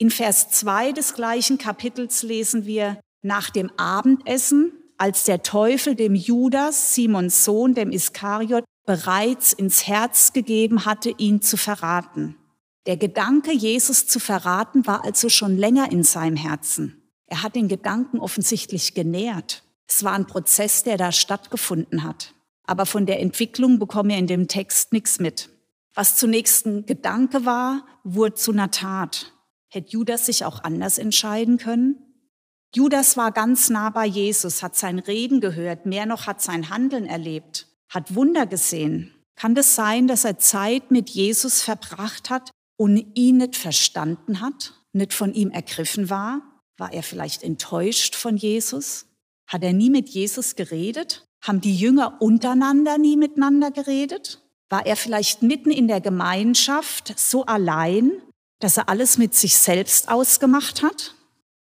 In 0.00 0.10
Vers 0.10 0.50
2 0.50 0.92
des 0.92 1.14
gleichen 1.14 1.58
Kapitels 1.58 2.22
lesen 2.22 2.66
wir, 2.66 3.00
nach 3.22 3.50
dem 3.50 3.70
Abendessen, 3.76 4.72
als 4.96 5.24
der 5.24 5.42
Teufel 5.42 5.96
dem 5.96 6.14
Judas, 6.14 6.94
Simons 6.94 7.44
Sohn, 7.44 7.74
dem 7.74 7.90
Iskariot, 7.90 8.64
bereits 8.86 9.52
ins 9.52 9.88
Herz 9.88 10.32
gegeben 10.32 10.84
hatte, 10.84 11.10
ihn 11.18 11.42
zu 11.42 11.56
verraten. 11.56 12.36
Der 12.86 12.96
Gedanke, 12.96 13.52
Jesus 13.52 14.06
zu 14.06 14.20
verraten, 14.20 14.86
war 14.86 15.04
also 15.04 15.28
schon 15.28 15.56
länger 15.56 15.90
in 15.90 16.04
seinem 16.04 16.36
Herzen. 16.36 17.02
Er 17.26 17.42
hat 17.42 17.56
den 17.56 17.68
Gedanken 17.68 18.20
offensichtlich 18.20 18.94
genährt. 18.94 19.64
Es 19.88 20.04
war 20.04 20.12
ein 20.12 20.26
Prozess, 20.26 20.84
der 20.84 20.96
da 20.96 21.10
stattgefunden 21.10 22.04
hat. 22.04 22.34
Aber 22.64 22.86
von 22.86 23.04
der 23.04 23.20
Entwicklung 23.20 23.78
bekommen 23.78 24.10
wir 24.10 24.16
in 24.16 24.26
dem 24.28 24.46
Text 24.46 24.92
nichts 24.92 25.18
mit. 25.18 25.50
Was 25.94 26.16
zunächst 26.16 26.66
ein 26.66 26.86
Gedanke 26.86 27.44
war, 27.44 27.84
wurde 28.04 28.34
zu 28.34 28.52
einer 28.52 28.70
Tat. 28.70 29.32
Hätte 29.68 29.90
Judas 29.90 30.26
sich 30.26 30.44
auch 30.44 30.62
anders 30.64 30.98
entscheiden 30.98 31.58
können? 31.58 31.96
Judas 32.74 33.16
war 33.16 33.32
ganz 33.32 33.70
nah 33.70 33.90
bei 33.90 34.06
Jesus, 34.06 34.62
hat 34.62 34.76
sein 34.76 34.98
Reden 34.98 35.40
gehört, 35.40 35.86
mehr 35.86 36.06
noch 36.06 36.26
hat 36.26 36.42
sein 36.42 36.68
Handeln 36.68 37.06
erlebt, 37.06 37.66
hat 37.88 38.14
Wunder 38.14 38.46
gesehen. 38.46 39.14
Kann 39.36 39.52
es 39.52 39.68
das 39.68 39.74
sein, 39.76 40.08
dass 40.08 40.24
er 40.24 40.38
Zeit 40.38 40.90
mit 40.90 41.10
Jesus 41.10 41.62
verbracht 41.62 42.28
hat 42.28 42.50
und 42.76 43.06
ihn 43.14 43.38
nicht 43.38 43.56
verstanden 43.56 44.40
hat, 44.40 44.74
nicht 44.92 45.14
von 45.14 45.32
ihm 45.32 45.50
ergriffen 45.50 46.10
war? 46.10 46.42
War 46.76 46.92
er 46.92 47.02
vielleicht 47.02 47.42
enttäuscht 47.42 48.14
von 48.14 48.36
Jesus? 48.36 49.06
Hat 49.46 49.62
er 49.62 49.72
nie 49.72 49.90
mit 49.90 50.08
Jesus 50.08 50.56
geredet? 50.56 51.24
Haben 51.42 51.60
die 51.60 51.76
Jünger 51.76 52.20
untereinander 52.20 52.98
nie 52.98 53.16
miteinander 53.16 53.70
geredet? 53.70 54.42
War 54.68 54.84
er 54.84 54.96
vielleicht 54.96 55.42
mitten 55.42 55.70
in 55.70 55.88
der 55.88 56.00
Gemeinschaft 56.00 57.18
so 57.18 57.46
allein, 57.46 58.12
dass 58.60 58.76
er 58.76 58.88
alles 58.88 59.18
mit 59.18 59.34
sich 59.34 59.56
selbst 59.56 60.08
ausgemacht 60.08 60.82
hat? 60.82 61.14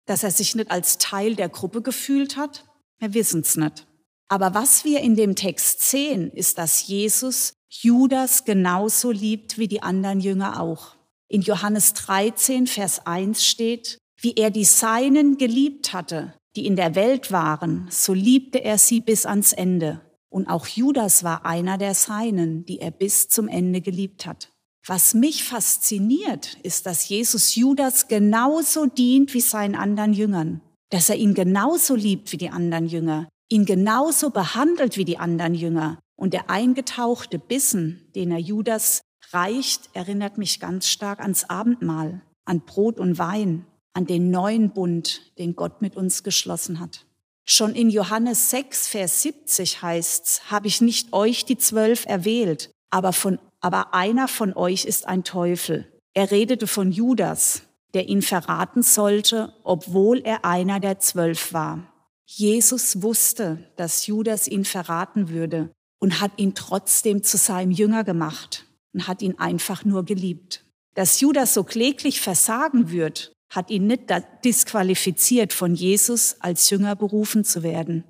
Dass 0.07 0.23
er 0.23 0.31
sich 0.31 0.55
nicht 0.55 0.71
als 0.71 0.99
Teil 0.99 1.35
der 1.35 1.49
Gruppe 1.49 1.83
gefühlt 1.83 2.37
hat? 2.37 2.65
Wir 2.99 3.15
wissen 3.15 3.41
es 3.41 3.57
nicht. 3.57 3.87
Aber 4.29 4.55
was 4.55 4.85
wir 4.85 5.01
in 5.01 5.17
dem 5.17 5.37
Text 5.37 5.83
sehen, 5.83 6.31
ist, 6.33 6.59
dass 6.59 6.87
Jesus 6.87 7.53
Judas 7.69 8.45
genauso 8.45 9.11
liebt 9.11 9.59
wie 9.59 9.69
die 9.69 9.83
anderen 9.83 10.21
Jünger 10.21 10.61
auch. 10.61 10.97
In 11.29 11.43
Johannes 11.43 11.95
13, 11.95 12.67
Vers 12.67 13.07
1 13.07 13.45
steht, 13.45 13.99
wie 14.21 14.35
er 14.35 14.51
die 14.51 14.65
Seinen 14.65 15.37
geliebt 15.37 15.93
hatte, 15.93 16.35
die 16.55 16.67
in 16.67 16.77
der 16.77 16.95
Welt 16.95 17.31
waren, 17.33 17.87
so 17.91 18.15
liebte 18.15 18.65
er 18.65 18.79
sie 18.79 19.01
bis 19.01 19.27
ans 19.27 19.53
Ende. 19.53 20.01
Und 20.29 20.49
auch 20.49 20.67
Judas 20.67 21.25
war 21.25 21.45
einer 21.45 21.79
der 21.79 21.95
Seinen, 21.95 22.65
die 22.65 22.81
er 22.81 22.91
bis 22.91 23.29
zum 23.29 23.49
Ende 23.49 23.81
geliebt 23.81 24.27
hat. 24.27 24.53
Was 24.87 25.15
mich 25.15 25.43
fasziniert, 25.43 26.59
ist, 26.63 26.87
dass 26.87 27.09
Jesus 27.09 27.57
Judas 27.57 28.07
genauso 28.07 28.87
dient 28.87 29.35
wie 29.35 29.41
seinen 29.41 29.75
anderen 29.75 30.13
Jüngern, 30.13 30.61
dass 30.91 31.09
er 31.09 31.17
ihn 31.17 31.35
genauso 31.35 31.97
liebt 31.97 32.31
wie 32.31 32.37
die 32.37 32.51
anderen 32.51 32.87
Jünger, 32.87 33.29
ihn 33.49 33.65
genauso 33.65 34.31
behandelt 34.31 34.97
wie 34.97 35.05
die 35.05 35.19
anderen 35.19 35.55
Jünger. 35.55 35.99
Und 36.17 36.33
der 36.33 36.51
eingetauchte 36.51 37.39
Bissen, 37.39 38.11
den 38.15 38.31
er 38.31 38.39
Judas 38.39 39.01
reicht, 39.33 39.91
erinnert 39.93 40.39
mich 40.39 40.61
ganz 40.61 40.89
stark 40.89 41.21
ans 41.21 41.45
Abendmahl, 41.45 42.23
an 42.45 42.61
Brot 42.61 43.01
und 43.01 43.19
Wein 43.19 43.67
an 43.97 44.07
den 44.07 44.31
neuen 44.31 44.73
Bund, 44.73 45.33
den 45.39 45.57
Gott 45.57 45.81
mit 45.81 45.97
uns 45.97 46.23
geschlossen 46.23 46.81
hat. 46.81 47.07
Schon 47.49 47.75
in 47.75 47.89
Johannes 47.89 48.51
6, 48.51 48.89
Vers 48.89 49.23
70 49.23 49.81
heißt's, 49.81 50.51
habe 50.51 50.67
ich 50.67 50.83
nicht 50.83 51.15
euch 51.15 51.47
die 51.47 51.57
zwölf 51.57 52.05
erwählt, 52.05 52.71
aber, 52.91 53.15
von, 53.15 53.39
aber 53.67 53.95
einer 53.95 54.29
von 54.29 54.53
euch 54.55 54.85
ist 54.85 55.09
ein 55.09 55.25
Teufel. 55.25 55.93
Er 56.15 56.31
redete 56.31 56.69
von 56.69 56.93
Judas, 56.93 57.63
der 57.95 58.09
ihn 58.09 58.23
verraten 58.23 58.85
sollte, 58.85 59.55
obwohl 59.65 60.21
er 60.21 60.45
einer 60.45 60.79
der 60.79 61.01
zwölf 61.01 61.53
war. 61.53 61.93
Jesus 62.27 63.03
wusste, 63.03 63.69
dass 63.75 64.07
Judas 64.07 64.47
ihn 64.47 64.65
verraten 64.65 65.31
würde 65.31 65.73
und 65.99 66.21
hat 66.21 66.31
ihn 66.37 66.55
trotzdem 66.55 67.25
zu 67.25 67.39
seinem 67.39 67.73
Jünger 67.73 68.05
gemacht 68.05 68.67
und 68.95 69.09
hat 69.09 69.21
ihn 69.21 69.37
einfach 69.37 69.85
nur 69.85 70.05
geliebt. 70.05 70.65
Dass 70.95 71.19
Judas 71.19 71.53
so 71.53 71.65
kläglich 71.65 72.21
versagen 72.21 72.93
wird 72.93 73.33
hat 73.51 73.71
ihn 73.71 73.89
nicht 73.89 74.03
disqualifiziert, 74.45 75.53
von 75.53 75.75
Jesus 75.75 76.37
als 76.39 76.71
Jünger 76.71 76.95
berufen 76.95 77.43
zu 77.43 77.65
werden. 77.65 78.05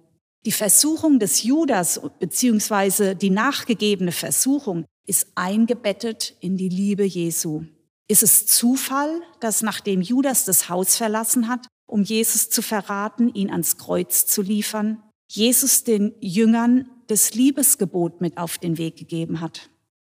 Die 0.44 0.52
Versuchung 0.52 1.18
des 1.18 1.44
Judas 1.44 1.98
beziehungsweise 2.18 3.16
die 3.16 3.30
nachgegebene 3.30 4.12
Versuchung 4.12 4.84
ist 5.06 5.28
eingebettet 5.34 6.36
in 6.40 6.56
die 6.56 6.68
Liebe 6.68 7.04
Jesu. 7.04 7.64
Ist 8.08 8.22
es 8.22 8.46
Zufall, 8.46 9.22
dass 9.40 9.62
nachdem 9.62 10.00
Judas 10.00 10.44
das 10.44 10.68
Haus 10.68 10.96
verlassen 10.96 11.48
hat, 11.48 11.66
um 11.86 12.02
Jesus 12.02 12.50
zu 12.50 12.62
verraten, 12.62 13.32
ihn 13.34 13.50
ans 13.50 13.78
Kreuz 13.78 14.26
zu 14.26 14.42
liefern, 14.42 15.02
Jesus 15.28 15.84
den 15.84 16.14
Jüngern 16.20 16.90
das 17.08 17.34
Liebesgebot 17.34 18.20
mit 18.20 18.38
auf 18.38 18.58
den 18.58 18.78
Weg 18.78 18.96
gegeben 18.96 19.40
hat? 19.40 19.70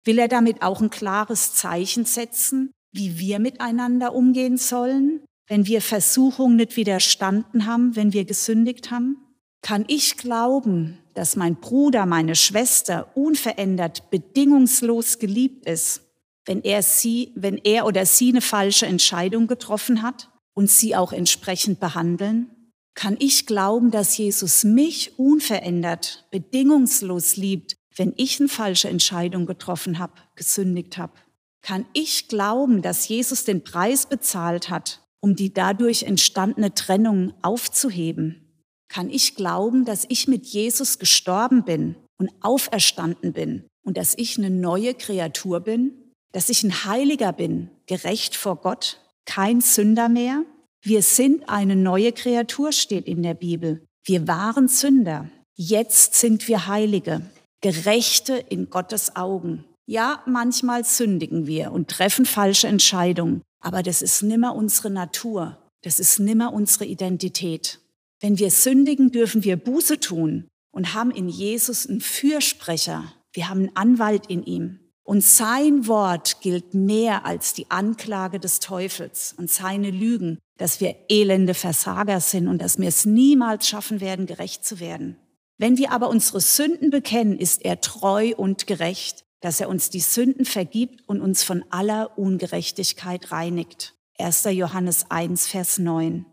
Will 0.04 0.20
er 0.20 0.28
damit 0.28 0.62
auch 0.62 0.82
ein 0.82 0.90
klares 0.90 1.54
Zeichen 1.54 2.06
setzen, 2.06 2.72
wie 2.92 3.20
wir 3.20 3.40
miteinander 3.40 4.14
umgehen 4.14 4.58
sollen, 4.58 5.22
wenn 5.48 5.68
wir 5.68 5.82
Versuchung 5.82 6.56
nicht 6.56 6.78
widerstanden 6.78 7.66
haben, 7.66 7.96
wenn 7.96 8.14
wir 8.14 8.26
gesündigt 8.26 8.92
haben? 8.92 9.18
Kann 9.62 9.86
ich 9.88 10.18
glauben, 10.18 11.00
dass 11.14 11.36
mein 11.36 11.56
Bruder, 11.56 12.06
meine 12.06 12.36
Schwester 12.36 13.12
unverändert, 13.16 14.10
bedingungslos 14.10 15.20
geliebt 15.20 15.66
ist, 15.66 16.02
wenn 16.46 16.64
er 16.64 16.82
sie, 16.82 17.32
wenn 17.36 17.58
er 17.58 17.86
oder 17.86 18.06
sie 18.06 18.30
eine 18.30 18.42
falsche 18.42 18.86
Entscheidung 18.86 19.48
getroffen 19.48 20.02
hat 20.02 20.30
und 20.54 20.70
sie 20.70 20.96
auch 20.96 21.12
entsprechend 21.12 21.80
behandeln? 21.80 22.50
Kann 22.94 23.18
ich 23.20 23.46
glauben, 23.46 23.92
dass 23.92 24.18
Jesus 24.18 24.64
mich 24.64 25.20
unverändert, 25.20 26.28
bedingungslos 26.32 27.36
liebt, 27.36 27.76
wenn 27.96 28.14
ich 28.18 28.40
eine 28.40 28.50
falsche 28.50 28.90
Entscheidung 28.90 29.46
getroffen 29.46 30.00
habe, 30.00 30.14
gesündigt 30.36 30.98
habe? 30.98 31.14
kann 31.62 31.86
ich 31.94 32.28
glauben, 32.28 32.82
dass 32.82 33.08
Jesus 33.08 33.44
den 33.44 33.64
Preis 33.64 34.06
bezahlt 34.06 34.70
hat, 34.70 35.06
um 35.20 35.36
die 35.36 35.54
dadurch 35.54 36.04
entstandene 36.04 36.74
Trennung 36.74 37.34
aufzuheben? 37.42 38.49
Kann 38.90 39.10
ich 39.10 39.36
glauben, 39.36 39.86
dass 39.86 40.06
ich 40.10 40.28
mit 40.28 40.48
Jesus 40.48 41.00
gestorben 41.00 41.64
bin 41.64 41.96
und 42.18 42.32
auferstanden 42.42 43.34
bin 43.34 43.64
und 43.84 43.98
dass 43.98 44.16
ich 44.18 44.38
eine 44.38 44.50
neue 44.50 44.96
Kreatur 44.96 45.62
bin? 45.62 45.94
Dass 46.32 46.50
ich 46.50 46.64
ein 46.64 46.86
Heiliger 46.86 47.32
bin, 47.32 47.70
gerecht 47.86 48.36
vor 48.36 48.58
Gott, 48.58 49.00
kein 49.26 49.62
Sünder 49.62 50.10
mehr? 50.10 50.44
Wir 50.82 51.02
sind 51.02 51.50
eine 51.50 51.76
neue 51.76 52.12
Kreatur, 52.12 52.72
steht 52.72 53.08
in 53.08 53.24
der 53.24 53.34
Bibel. 53.34 53.86
Wir 54.04 54.28
waren 54.28 54.68
Sünder. 54.68 55.30
Jetzt 55.56 56.16
sind 56.16 56.48
wir 56.48 56.68
Heilige, 56.68 57.22
Gerechte 57.62 58.34
in 58.34 58.70
Gottes 58.70 59.16
Augen. 59.16 59.66
Ja, 59.86 60.24
manchmal 60.26 60.86
sündigen 60.86 61.48
wir 61.48 61.72
und 61.72 61.90
treffen 61.90 62.26
falsche 62.26 62.68
Entscheidungen, 62.68 63.42
aber 63.60 63.84
das 63.84 64.02
ist 64.02 64.22
nimmer 64.22 64.56
unsere 64.56 64.90
Natur, 64.90 65.58
das 65.84 66.00
ist 66.00 66.20
nimmer 66.20 66.54
unsere 66.54 66.86
Identität. 66.86 67.80
Wenn 68.20 68.38
wir 68.38 68.52
sündigen, 68.52 69.12
dürfen 69.12 69.44
wir 69.44 69.56
Buße 69.58 70.00
tun 70.00 70.48
und 70.72 70.94
haben 70.94 71.12
in 71.12 71.30
Jesus 71.30 71.88
einen 71.88 72.02
Fürsprecher, 72.02 73.14
wir 73.34 73.50
haben 73.50 73.60
einen 73.60 73.76
Anwalt 73.76 74.28
in 74.28 74.44
ihm. 74.44 74.80
Und 75.04 75.24
sein 75.24 75.88
Wort 75.88 76.42
gilt 76.42 76.76
mehr 76.76 77.26
als 77.26 77.54
die 77.54 77.72
Anklage 77.72 78.40
des 78.40 78.60
Teufels 78.60 79.34
und 79.38 79.50
seine 79.50 79.90
Lügen, 79.90 80.38
dass 80.58 80.82
wir 80.82 80.96
elende 81.10 81.56
Versager 81.56 82.20
sind 82.20 82.48
und 82.48 82.62
dass 82.62 82.78
wir 82.78 82.88
es 82.88 83.06
niemals 83.06 83.68
schaffen 83.68 84.02
werden, 84.02 84.28
gerecht 84.28 84.66
zu 84.66 84.80
werden. 84.80 85.18
Wenn 85.58 85.78
wir 85.78 85.92
aber 85.92 86.10
unsere 86.10 86.42
Sünden 86.42 86.92
bekennen, 86.92 87.40
ist 87.40 87.66
er 87.66 87.82
treu 87.82 88.34
und 88.38 88.68
gerecht, 88.68 89.26
dass 89.42 89.60
er 89.60 89.70
uns 89.70 89.90
die 89.90 90.00
Sünden 90.00 90.46
vergibt 90.46 91.08
und 91.08 91.22
uns 91.22 91.44
von 91.44 91.64
aller 91.70 92.18
Ungerechtigkeit 92.18 93.32
reinigt. 93.32 93.96
1. 94.20 94.44
Johannes 94.52 95.10
1, 95.10 95.48
Vers 95.48 95.80
9. 95.80 96.26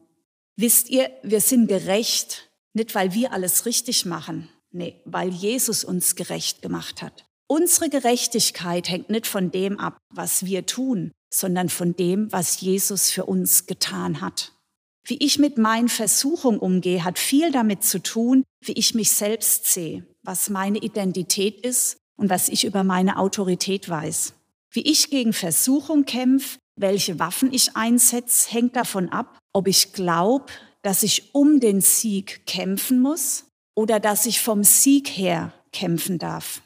Wisst 0.56 0.88
ihr, 0.88 1.10
wir 1.22 1.40
sind 1.40 1.68
gerecht, 1.68 2.50
nicht 2.72 2.94
weil 2.94 3.12
wir 3.12 3.32
alles 3.32 3.66
richtig 3.66 4.06
machen, 4.06 4.48
nee, 4.70 5.00
weil 5.04 5.28
Jesus 5.28 5.84
uns 5.84 6.16
gerecht 6.16 6.62
gemacht 6.62 7.02
hat. 7.02 7.26
Unsere 7.46 7.90
Gerechtigkeit 7.90 8.88
hängt 8.88 9.10
nicht 9.10 9.26
von 9.26 9.50
dem 9.50 9.78
ab, 9.78 9.98
was 10.10 10.46
wir 10.46 10.66
tun, 10.66 11.12
sondern 11.32 11.68
von 11.68 11.94
dem, 11.94 12.32
was 12.32 12.60
Jesus 12.60 13.10
für 13.10 13.25
uns 13.25 13.66
getan 13.66 14.20
hat. 14.20 14.52
Wie 15.04 15.18
ich 15.18 15.38
mit 15.38 15.56
meinen 15.56 15.88
Versuchungen 15.88 16.58
umgehe, 16.58 17.04
hat 17.04 17.18
viel 17.18 17.52
damit 17.52 17.84
zu 17.84 18.02
tun, 18.02 18.42
wie 18.64 18.72
ich 18.72 18.94
mich 18.94 19.12
selbst 19.12 19.66
sehe, 19.66 20.04
was 20.22 20.50
meine 20.50 20.78
Identität 20.78 21.60
ist 21.60 21.98
und 22.16 22.30
was 22.30 22.48
ich 22.48 22.64
über 22.64 22.82
meine 22.82 23.18
Autorität 23.18 23.88
weiß. 23.88 24.34
Wie 24.72 24.82
ich 24.82 25.10
gegen 25.10 25.32
Versuchung 25.32 26.04
kämpfe, 26.06 26.58
welche 26.76 27.18
Waffen 27.18 27.52
ich 27.52 27.76
einsetze, 27.76 28.50
hängt 28.50 28.76
davon 28.76 29.09
ab, 29.09 29.38
ob 29.52 29.66
ich 29.66 29.92
glaube, 29.92 30.47
dass 30.83 31.02
ich 31.02 31.35
um 31.35 31.61
den 31.61 31.80
Sieg 31.80 32.47
kämpfen 32.47 33.00
muss 33.00 33.47
oder 33.75 33.99
dass 33.99 34.26
ich 34.26 34.40
vom 34.40 34.62
Sieg 34.62 35.09
her 35.09 35.52
kämpfen 35.73 36.18
darf. 36.18 36.62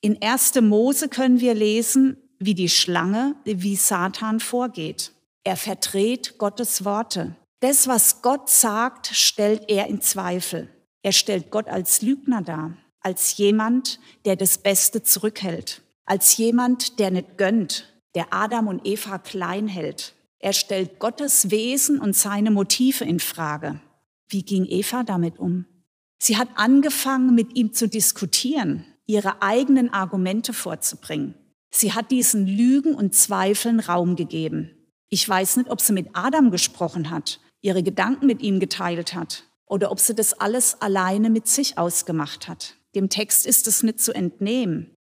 In 0.00 0.22
1. 0.22 0.60
Mose 0.60 1.08
können 1.08 1.40
wir 1.40 1.54
lesen, 1.54 2.16
wie 2.38 2.54
die 2.54 2.68
Schlange, 2.68 3.34
wie 3.44 3.76
Satan 3.76 4.40
vorgeht. 4.40 5.12
Er 5.42 5.56
verdreht 5.56 6.38
Gottes 6.38 6.84
Worte. 6.84 7.34
Das, 7.60 7.88
was 7.88 8.20
Gott 8.22 8.50
sagt, 8.50 9.08
stellt 9.08 9.70
er 9.70 9.86
in 9.86 10.00
Zweifel. 10.00 10.68
Er 11.02 11.12
stellt 11.12 11.50
Gott 11.50 11.68
als 11.68 12.02
Lügner 12.02 12.42
dar 12.42 12.76
als 13.06 13.36
jemand, 13.36 14.00
der 14.24 14.34
das 14.34 14.58
Beste 14.58 15.00
zurückhält, 15.00 15.80
als 16.06 16.36
jemand, 16.38 16.98
der 16.98 17.12
nicht 17.12 17.38
gönnt, 17.38 17.95
der 18.16 18.32
Adam 18.32 18.66
und 18.66 18.86
Eva 18.86 19.18
klein 19.18 19.68
hält. 19.68 20.14
Er 20.38 20.54
stellt 20.54 20.98
Gottes 20.98 21.50
Wesen 21.50 22.00
und 22.00 22.16
seine 22.16 22.50
Motive 22.50 23.04
in 23.04 23.20
Frage. 23.20 23.80
Wie 24.28 24.42
ging 24.42 24.64
Eva 24.64 25.04
damit 25.04 25.38
um? 25.38 25.66
Sie 26.18 26.38
hat 26.38 26.48
angefangen, 26.54 27.34
mit 27.34 27.56
ihm 27.56 27.74
zu 27.74 27.88
diskutieren, 27.88 28.86
ihre 29.04 29.42
eigenen 29.42 29.92
Argumente 29.92 30.54
vorzubringen. 30.54 31.34
Sie 31.70 31.92
hat 31.92 32.10
diesen 32.10 32.46
Lügen 32.46 32.94
und 32.94 33.14
Zweifeln 33.14 33.80
Raum 33.80 34.16
gegeben. 34.16 34.70
Ich 35.10 35.28
weiß 35.28 35.58
nicht, 35.58 35.70
ob 35.70 35.82
sie 35.82 35.92
mit 35.92 36.08
Adam 36.14 36.50
gesprochen 36.50 37.10
hat, 37.10 37.38
ihre 37.60 37.82
Gedanken 37.82 38.26
mit 38.26 38.40
ihm 38.40 38.60
geteilt 38.60 39.14
hat 39.14 39.44
oder 39.66 39.92
ob 39.92 40.00
sie 40.00 40.14
das 40.14 40.32
alles 40.32 40.80
alleine 40.80 41.28
mit 41.28 41.48
sich 41.48 41.76
ausgemacht 41.76 42.48
hat. 42.48 42.76
Dem 42.94 43.10
Text 43.10 43.44
ist 43.44 43.66
es 43.66 43.82
nicht 43.82 44.00
zu 44.00 44.14
entnehmen. 44.14 44.95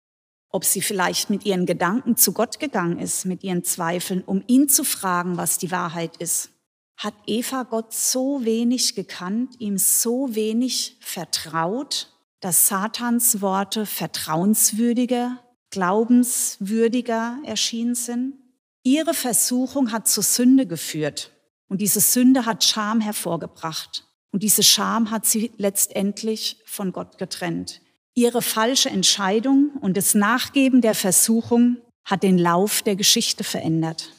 Ob 0.56 0.64
sie 0.64 0.80
vielleicht 0.80 1.30
mit 1.30 1.46
ihren 1.46 1.66
Gedanken 1.66 2.16
zu 2.16 2.32
Gott 2.32 2.62
gegangen 2.62 2.98
ist, 2.98 3.26
mit 3.26 3.44
ihren 3.44 3.66
Zweifeln, 3.66 4.24
um 4.24 4.42
ihn 4.48 4.70
zu 4.70 4.86
fragen, 4.86 5.36
was 5.36 5.58
die 5.58 5.70
Wahrheit 5.70 6.16
ist. 6.16 6.50
Hat 6.96 7.14
Eva 7.28 7.64
Gott 7.64 7.92
so 7.94 8.46
wenig 8.46 8.96
gekannt, 8.96 9.56
ihm 9.60 9.78
so 9.78 10.34
wenig 10.34 10.96
vertraut, 11.02 12.10
dass 12.40 12.70
Satans 12.70 13.42
Worte 13.42 13.86
vertrauenswürdiger, 13.86 15.44
glaubenswürdiger 15.72 17.38
erschienen 17.44 17.96
sind? 17.96 18.36
Ihre 18.82 19.14
Versuchung 19.14 19.92
hat 19.92 20.08
zur 20.08 20.24
Sünde 20.24 20.66
geführt 20.66 21.32
und 21.68 21.82
diese 21.82 22.00
Sünde 22.00 22.46
hat 22.46 22.64
Scham 22.64 23.02
hervorgebracht 23.02 24.08
und 24.32 24.42
diese 24.42 24.64
Scham 24.64 25.12
hat 25.12 25.26
sie 25.26 25.52
letztendlich 25.58 26.62
von 26.66 26.94
Gott 26.94 27.18
getrennt. 27.18 27.82
Ihre 28.18 28.42
falsche 28.42 28.90
Entscheidung 28.90 29.72
und 29.82 29.98
das 29.98 30.14
Nachgeben 30.16 30.80
der 30.80 30.96
Versuchung 30.96 31.78
hat 32.06 32.24
den 32.24 32.38
Lauf 32.38 32.82
der 32.82 32.96
Geschichte 32.96 33.44
verändert. 33.44 34.14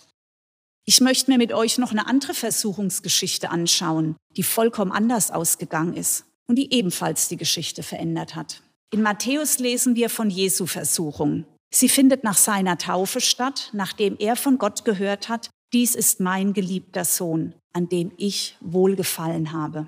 Ich 0.84 1.00
möchte 1.00 1.30
mir 1.30 1.38
mit 1.38 1.52
euch 1.52 1.78
noch 1.78 1.92
eine 1.92 2.06
andere 2.06 2.34
Versuchungsgeschichte 2.34 3.50
anschauen, 3.50 4.16
die 4.36 4.42
vollkommen 4.42 4.92
anders 4.92 5.30
ausgegangen 5.30 5.94
ist 5.94 6.26
und 6.46 6.56
die 6.56 6.72
ebenfalls 6.74 7.28
die 7.28 7.38
Geschichte 7.38 7.82
verändert 7.82 8.34
hat. 8.34 8.62
In 8.92 9.00
Matthäus 9.00 9.58
lesen 9.58 9.96
wir 9.96 10.10
von 10.10 10.28
Jesu 10.28 10.66
Versuchung. 10.66 11.46
Sie 11.74 11.88
findet 11.88 12.22
nach 12.22 12.36
seiner 12.36 12.76
Taufe 12.76 13.22
statt, 13.22 13.70
nachdem 13.72 14.16
er 14.18 14.36
von 14.36 14.58
Gott 14.58 14.84
gehört 14.84 15.30
hat, 15.30 15.50
dies 15.72 15.94
ist 15.94 16.20
mein 16.20 16.52
geliebter 16.52 17.04
Sohn, 17.04 17.54
an 17.72 17.88
dem 17.88 18.12
ich 18.18 18.56
wohlgefallen 18.60 19.52
habe. 19.52 19.86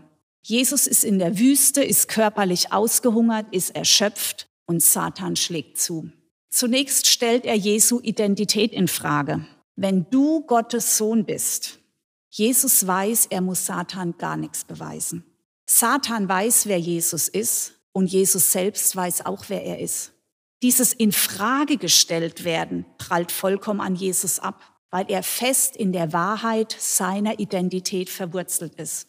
Jesus 0.48 0.86
ist 0.86 1.04
in 1.04 1.18
der 1.18 1.38
Wüste, 1.38 1.82
ist 1.82 2.08
körperlich 2.08 2.72
ausgehungert, 2.72 3.46
ist 3.52 3.76
erschöpft 3.76 4.48
und 4.66 4.82
Satan 4.82 5.36
schlägt 5.36 5.78
zu. 5.78 6.10
Zunächst 6.50 7.06
stellt 7.06 7.44
er 7.44 7.54
Jesu 7.54 8.00
Identität 8.02 8.72
in 8.72 8.88
Frage 8.88 9.46
wenn 9.80 10.10
du 10.10 10.40
Gottes 10.40 10.96
Sohn 10.96 11.24
bist, 11.24 11.78
Jesus 12.30 12.84
weiß, 12.84 13.26
er 13.26 13.40
muss 13.40 13.64
Satan 13.64 14.18
gar 14.18 14.36
nichts 14.36 14.64
beweisen. 14.64 15.24
Satan 15.66 16.28
weiß, 16.28 16.66
wer 16.66 16.80
Jesus 16.80 17.28
ist 17.28 17.74
und 17.92 18.10
Jesus 18.10 18.50
selbst 18.50 18.96
weiß 18.96 19.24
auch, 19.24 19.44
wer 19.46 19.62
er 19.62 19.78
ist. 19.78 20.12
Dieses 20.62 20.92
in 20.92 21.12
Frage 21.12 21.76
gestellt 21.76 22.42
werden 22.42 22.86
prallt 22.98 23.30
vollkommen 23.30 23.80
an 23.80 23.94
Jesus 23.94 24.40
ab, 24.40 24.60
weil 24.90 25.06
er 25.08 25.22
fest 25.22 25.76
in 25.76 25.92
der 25.92 26.12
Wahrheit 26.12 26.76
seiner 26.76 27.38
Identität 27.38 28.10
verwurzelt 28.10 28.74
ist. 28.74 29.06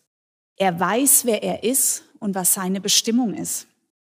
Er 0.60 0.80
weiß, 0.80 1.26
wer 1.26 1.42
er 1.42 1.64
ist 1.64 2.04
und 2.20 2.36
was 2.36 2.54
seine 2.54 2.82
Bestimmung 2.82 3.34
ist. 3.34 3.66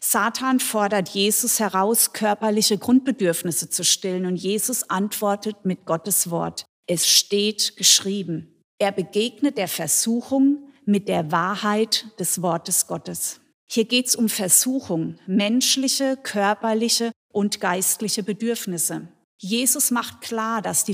Satan 0.03 0.59
fordert 0.59 1.09
Jesus 1.09 1.62
heraus, 1.62 2.12
körperliche 2.12 2.77
Grundbedürfnisse 2.77 3.69
zu 3.69 3.85
stillen 3.85 4.25
und 4.25 4.35
Jesus 4.35 4.89
antwortet 4.89 5.63
mit 5.63 5.85
Gottes 5.85 6.29
Wort. 6.29 6.65
Es 6.85 7.07
steht 7.07 7.77
geschrieben. 7.77 8.62
Er 8.77 8.91
begegnet 8.91 9.57
der 9.57 9.69
Versuchung 9.69 10.67
mit 10.86 11.08
der 11.08 11.32
Wahrheit 11.32 12.06
des 12.19 12.41
Wortes 12.41 12.88
Gottes. 12.88 13.39
Hier 13.71 13.86
geht 13.86 14.08
es 14.08 14.17
um 14.17 14.27
Versuchung, 14.27 15.15
menschliche, 15.25 16.17
körperliche 16.21 17.13
und 17.32 17.62
geistliche 17.62 18.23
Bedürfnisse. 18.23 19.08
Jesus 19.39 19.89
macht 19.89 20.19
klar, 20.19 20.62
dass 20.62 20.84
die 20.84 20.93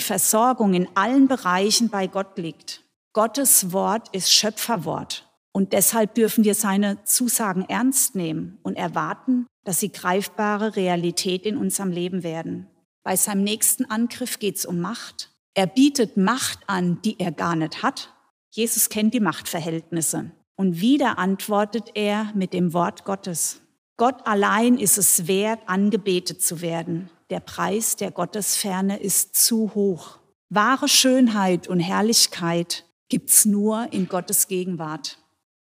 Versorgung 0.00 0.74
in 0.74 0.88
allen 0.94 1.28
Bereichen 1.28 1.88
bei 1.88 2.06
Gott 2.06 2.36
liegt. 2.36 2.82
Gottes 3.16 3.72
Wort 3.72 4.10
ist 4.14 4.30
Schöpferwort. 4.30 5.26
Und 5.50 5.72
deshalb 5.72 6.16
dürfen 6.16 6.44
wir 6.44 6.54
seine 6.54 7.02
Zusagen 7.04 7.64
ernst 7.66 8.14
nehmen 8.14 8.58
und 8.62 8.76
erwarten, 8.76 9.46
dass 9.64 9.80
sie 9.80 9.90
greifbare 9.90 10.76
Realität 10.76 11.46
in 11.46 11.56
unserem 11.56 11.90
Leben 11.90 12.22
werden. 12.22 12.66
Bei 13.02 13.16
seinem 13.16 13.42
nächsten 13.42 13.86
Angriff 13.86 14.38
geht 14.38 14.56
es 14.56 14.66
um 14.66 14.80
Macht. 14.80 15.30
Er 15.54 15.66
bietet 15.66 16.18
Macht 16.18 16.58
an, 16.66 17.00
die 17.06 17.18
er 17.18 17.32
gar 17.32 17.56
nicht 17.56 17.82
hat. 17.82 18.12
Jesus 18.50 18.90
kennt 18.90 19.14
die 19.14 19.20
Machtverhältnisse. 19.20 20.30
Und 20.54 20.82
wieder 20.82 21.18
antwortet 21.18 21.92
er 21.94 22.30
mit 22.34 22.52
dem 22.52 22.74
Wort 22.74 23.06
Gottes. 23.06 23.62
Gott 23.96 24.26
allein 24.26 24.76
ist 24.76 24.98
es 24.98 25.26
wert, 25.26 25.60
angebetet 25.64 26.42
zu 26.42 26.60
werden. 26.60 27.08
Der 27.30 27.40
Preis 27.40 27.96
der 27.96 28.10
Gottesferne 28.10 28.98
ist 28.98 29.36
zu 29.36 29.74
hoch. 29.74 30.18
Wahre 30.50 30.86
Schönheit 30.86 31.66
und 31.66 31.80
Herrlichkeit 31.80 32.84
gibt's 33.08 33.44
nur 33.44 33.92
in 33.92 34.08
Gottes 34.08 34.48
Gegenwart. 34.48 35.18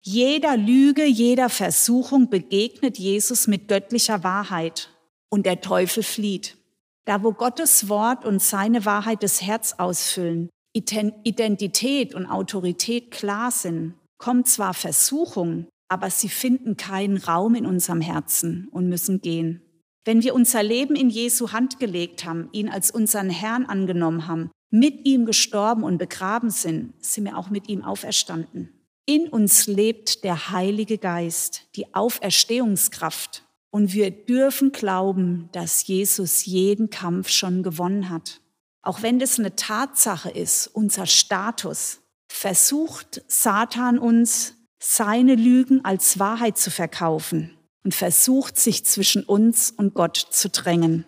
Jeder 0.02 0.56
Lüge, 0.56 1.06
jeder 1.06 1.50
Versuchung 1.50 2.30
begegnet 2.30 2.98
Jesus 2.98 3.48
mit 3.48 3.68
göttlicher 3.68 4.24
Wahrheit 4.24 4.90
und 5.30 5.46
der 5.46 5.62
Teufel 5.62 6.04
flieht. 6.04 6.58
Da 7.06 7.24
wo 7.24 7.34
Gottes 7.34 7.90
Wort 7.90 8.24
und 8.26 8.42
seine 8.42 8.86
Wahrheit 8.86 9.24
das 9.24 9.42
Herz 9.42 9.74
ausfüllen, 9.78 10.50
Identität 10.74 12.14
und 12.14 12.28
Autorität 12.28 13.12
klar 13.12 13.52
sind, 13.52 13.96
kommt 14.18 14.48
zwar 14.48 14.74
Versuchung, 14.74 15.68
aber 15.90 16.10
sie 16.10 16.30
finden 16.30 16.78
keinen 16.78 17.18
Raum 17.18 17.56
in 17.56 17.66
unserem 17.66 18.02
Herzen 18.02 18.68
und 18.72 18.88
müssen 18.88 19.22
gehen. 19.22 19.62
Wenn 20.06 20.24
wir 20.24 20.34
unser 20.34 20.64
Leben 20.64 20.96
in 20.96 21.10
Jesu 21.10 21.52
Hand 21.52 21.80
gelegt 21.80 22.26
haben, 22.26 22.50
ihn 22.52 22.70
als 22.70 22.92
unseren 22.92 23.30
Herrn 23.30 23.66
angenommen 23.66 24.28
haben, 24.28 24.52
mit 24.70 25.06
ihm 25.06 25.26
gestorben 25.26 25.84
und 25.84 25.98
begraben 25.98 26.50
sind, 26.50 26.94
sind 27.04 27.26
wir 27.26 27.38
auch 27.38 27.50
mit 27.50 27.70
ihm 27.70 27.84
auferstanden. 27.84 28.70
In 29.06 29.28
uns 29.28 29.66
lebt 29.66 30.24
der 30.24 30.52
Heilige 30.52 30.98
Geist, 30.98 31.64
die 31.76 31.94
Auferstehungskraft. 31.96 33.44
Und 33.72 33.94
wir 33.94 34.12
dürfen 34.12 34.72
glauben, 34.72 35.50
dass 35.52 35.86
Jesus 35.88 36.46
jeden 36.46 36.90
Kampf 36.90 37.30
schon 37.30 37.64
gewonnen 37.64 38.10
hat. 38.10 38.42
Auch 38.82 39.02
wenn 39.02 39.20
das 39.20 39.40
eine 39.40 39.56
Tatsache 39.56 40.30
ist, 40.30 40.68
unser 40.68 41.06
Status, 41.06 42.02
versucht 42.28 43.24
Satan 43.28 44.00
uns, 44.00 44.54
seine 44.80 45.36
Lügen 45.36 45.84
als 45.84 46.20
Wahrheit 46.20 46.58
zu 46.58 46.72
verkaufen 46.72 47.58
und 47.84 47.94
versucht, 47.94 48.58
sich 48.58 48.86
zwischen 48.86 49.24
uns 49.24 49.72
und 49.72 49.94
Gott 49.94 50.18
zu 50.18 50.50
drängen. 50.50 51.06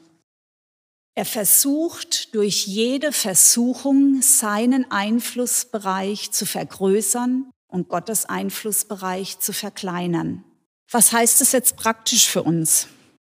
Er 1.14 1.26
versucht 1.26 2.34
durch 2.34 2.68
jede 2.68 3.12
Versuchung 3.12 4.22
seinen 4.22 4.90
Einflussbereich 4.90 6.32
zu 6.32 6.46
vergrößern 6.46 7.52
und 7.68 7.90
Gottes 7.90 8.26
Einflussbereich 8.26 9.40
zu 9.40 9.52
verkleinern. 9.52 10.46
Was 10.90 11.12
heißt 11.12 11.42
es 11.42 11.52
jetzt 11.52 11.76
praktisch 11.76 12.28
für 12.28 12.44
uns? 12.44 12.88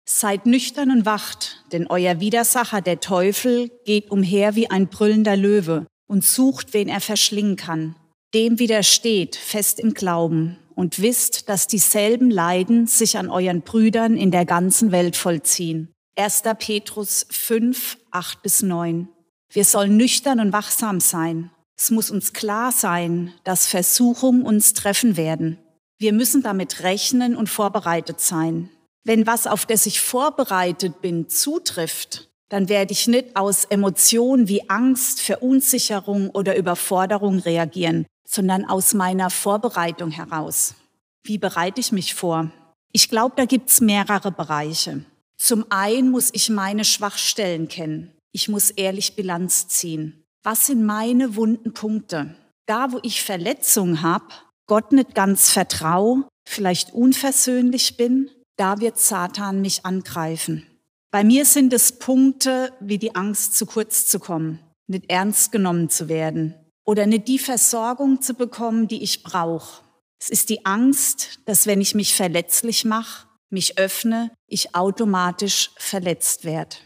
Seid 0.05 0.45
nüchtern 0.45 0.89
und 0.89 1.05
wacht, 1.05 1.63
denn 1.71 1.87
euer 1.87 2.19
Widersacher, 2.19 2.81
der 2.81 2.99
Teufel, 2.99 3.69
geht 3.85 4.09
umher 4.09 4.55
wie 4.55 4.69
ein 4.71 4.87
brüllender 4.87 5.35
Löwe 5.35 5.85
und 6.07 6.23
sucht, 6.23 6.73
wen 6.73 6.87
er 6.87 7.01
verschlingen 7.01 7.57
kann. 7.57 7.95
Dem 8.33 8.57
widersteht 8.57 9.35
fest 9.35 9.79
im 9.79 9.93
Glauben 9.93 10.57
und 10.75 11.01
wisst, 11.01 11.49
dass 11.49 11.67
dieselben 11.67 12.31
Leiden 12.31 12.87
sich 12.87 13.17
an 13.17 13.29
euren 13.29 13.61
Brüdern 13.61 14.15
in 14.15 14.31
der 14.31 14.45
ganzen 14.45 14.91
Welt 14.91 15.15
vollziehen. 15.15 15.93
1. 16.17 16.43
Petrus 16.59 17.25
5, 17.29 17.97
8 18.11 18.41
bis 18.41 18.61
9. 18.61 19.07
Wir 19.49 19.63
sollen 19.63 19.95
nüchtern 19.95 20.39
und 20.39 20.51
wachsam 20.51 20.99
sein 20.99 21.51
es 21.79 21.91
muss 21.91 22.09
uns 22.09 22.33
klar 22.33 22.71
sein, 22.71 23.33
dass 23.43 23.67
Versuchungen 23.67 24.41
uns 24.41 24.73
treffen 24.73 25.15
werden. 25.15 25.59
Wir 25.99 26.11
müssen 26.11 26.41
damit 26.41 26.81
rechnen 26.81 27.35
und 27.35 27.49
vorbereitet 27.49 28.19
sein. 28.19 28.69
Wenn 29.03 29.27
was, 29.27 29.45
auf 29.45 29.65
das 29.65 29.85
ich 29.85 30.01
vorbereitet 30.01 31.01
bin, 31.01 31.29
zutrifft, 31.29 32.29
dann 32.49 32.67
werde 32.67 32.93
ich 32.93 33.07
nicht 33.07 33.35
aus 33.35 33.65
Emotionen 33.65 34.47
wie 34.47 34.69
Angst, 34.69 35.21
Verunsicherung 35.21 36.31
oder 36.31 36.57
Überforderung 36.57 37.39
reagieren, 37.39 38.05
sondern 38.27 38.65
aus 38.65 38.93
meiner 38.93 39.29
Vorbereitung 39.29 40.09
heraus. 40.09 40.73
Wie 41.23 41.37
bereite 41.37 41.79
ich 41.79 41.91
mich 41.91 42.15
vor? 42.15 42.51
Ich 42.91 43.09
glaube, 43.09 43.35
da 43.37 43.45
gibt's 43.45 43.81
mehrere 43.81 44.31
Bereiche. 44.31 45.05
Zum 45.37 45.65
einen 45.69 46.11
muss 46.11 46.29
ich 46.33 46.49
meine 46.49 46.83
Schwachstellen 46.83 47.67
kennen. 47.67 48.11
Ich 48.31 48.49
muss 48.49 48.71
ehrlich 48.71 49.15
Bilanz 49.15 49.67
ziehen 49.67 50.27
was 50.47 50.67
sind 50.67 50.85
meine 50.85 51.35
wunden 51.35 51.73
Punkte? 51.73 52.33
Da, 52.67 52.93
wo 52.93 52.99
ich 53.03 53.21
Verletzungen 53.21 54.01
habe, 54.01 54.27
Gott 54.65 54.93
nicht 54.93 55.13
ganz 55.13 55.49
vertraue, 55.49 56.23
vielleicht 56.47 56.93
unversöhnlich 56.93 57.97
bin, 57.97 58.29
da 58.55 58.79
wird 58.79 58.97
Satan 58.97 59.59
mich 59.59 59.85
angreifen. 59.85 60.65
Bei 61.11 61.25
mir 61.25 61.43
sind 61.43 61.73
es 61.73 61.99
Punkte 61.99 62.71
wie 62.79 62.97
die 62.97 63.13
Angst, 63.13 63.57
zu 63.57 63.65
kurz 63.65 64.07
zu 64.07 64.19
kommen, 64.19 64.59
nicht 64.87 65.11
ernst 65.11 65.51
genommen 65.51 65.89
zu 65.89 66.07
werden 66.07 66.53
oder 66.85 67.07
nicht 67.07 67.27
die 67.27 67.39
Versorgung 67.39 68.21
zu 68.21 68.33
bekommen, 68.33 68.87
die 68.87 69.03
ich 69.03 69.23
brauche. 69.23 69.83
Es 70.17 70.29
ist 70.29 70.47
die 70.47 70.65
Angst, 70.65 71.39
dass 71.43 71.67
wenn 71.67 71.81
ich 71.81 71.93
mich 71.93 72.15
verletzlich 72.15 72.85
mache, 72.85 73.26
mich 73.49 73.77
öffne, 73.77 74.31
ich 74.47 74.75
automatisch 74.75 75.71
verletzt 75.77 76.43
werde. 76.43 76.77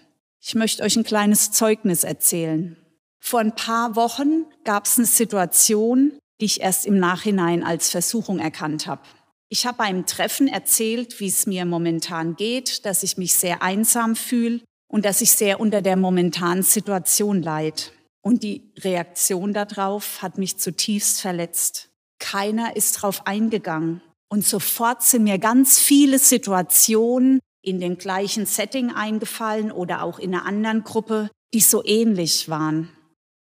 Ich 0.41 0.56
möchte 0.56 0.84
euch 0.84 0.95
ein 0.95 1.04
kleines 1.04 1.52
Zeugnis 1.52 2.04
erzählen. 2.04 2.78
Vor 3.19 3.39
ein 3.39 3.56
paar 3.56 3.95
Wochen 3.95 4.45
gab 4.63 4.86
es 4.86 4.97
eine 4.97 5.08
Situation, 5.08 6.17
die 6.39 6.45
ich 6.45 6.62
erst 6.62 6.86
im 6.86 6.97
Nachhinein 7.00 7.63
als 7.63 7.89
Versuchung 7.91 8.39
erkannt 8.39 8.88
habe. 8.88 9.04
Ich 9.47 9.65
habe 9.65 9.78
beim 9.78 10.06
Treffen 10.06 10.47
erzählt, 10.47 11.19
wie 11.19 11.28
es 11.28 11.45
mir 11.45 11.65
momentan 11.65 12.36
geht, 12.36 12.86
dass 12.86 13.04
ich 13.04 13.17
mich 13.17 13.36
sehr 13.36 13.62
einsam 13.62 14.15
fühle 14.15 14.62
und 14.88 15.06
dass 15.06 15.21
ich 15.21 15.32
sehr 15.32 15.60
unter 15.60 15.82
der 15.82 15.97
momentanen 15.97 16.63
Situation 16.63 17.41
leid. 17.41 17.91
Und 18.21 18.43
die 18.43 18.71
Reaktion 18.80 19.54
darauf 19.54 20.21
hat 20.21 20.38
mich 20.38 20.58
zutiefst 20.58 21.21
verletzt. 21.21 21.89
Keiner 22.19 22.76
ist 22.76 22.93
drauf 22.93 23.28
eingegangen. 23.28 24.02
Und 24.32 24.46
sofort 24.46 25.04
sind 25.04 25.26
mir 25.26 25.39
ganz 25.39 25.78
viele 25.78 26.17
Situationen 26.17 27.41
in 27.62 27.82
dem 27.82 27.98
gleichen 27.98 28.46
Setting 28.46 28.89
eingefallen 28.89 29.74
oder 29.74 30.04
auch 30.04 30.20
in 30.20 30.34
einer 30.34 30.46
anderen 30.46 30.86
Gruppe, 30.86 31.30
die 31.54 31.60
so 31.60 31.84
ähnlich 31.84 32.48
waren. 32.48 32.88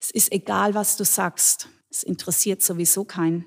Es 0.01 0.11
ist 0.11 0.31
egal, 0.31 0.75
was 0.75 0.95
du 0.95 1.03
sagst. 1.03 1.67
Es 1.89 2.03
interessiert 2.03 2.61
sowieso 2.61 3.03
keinen. 3.03 3.45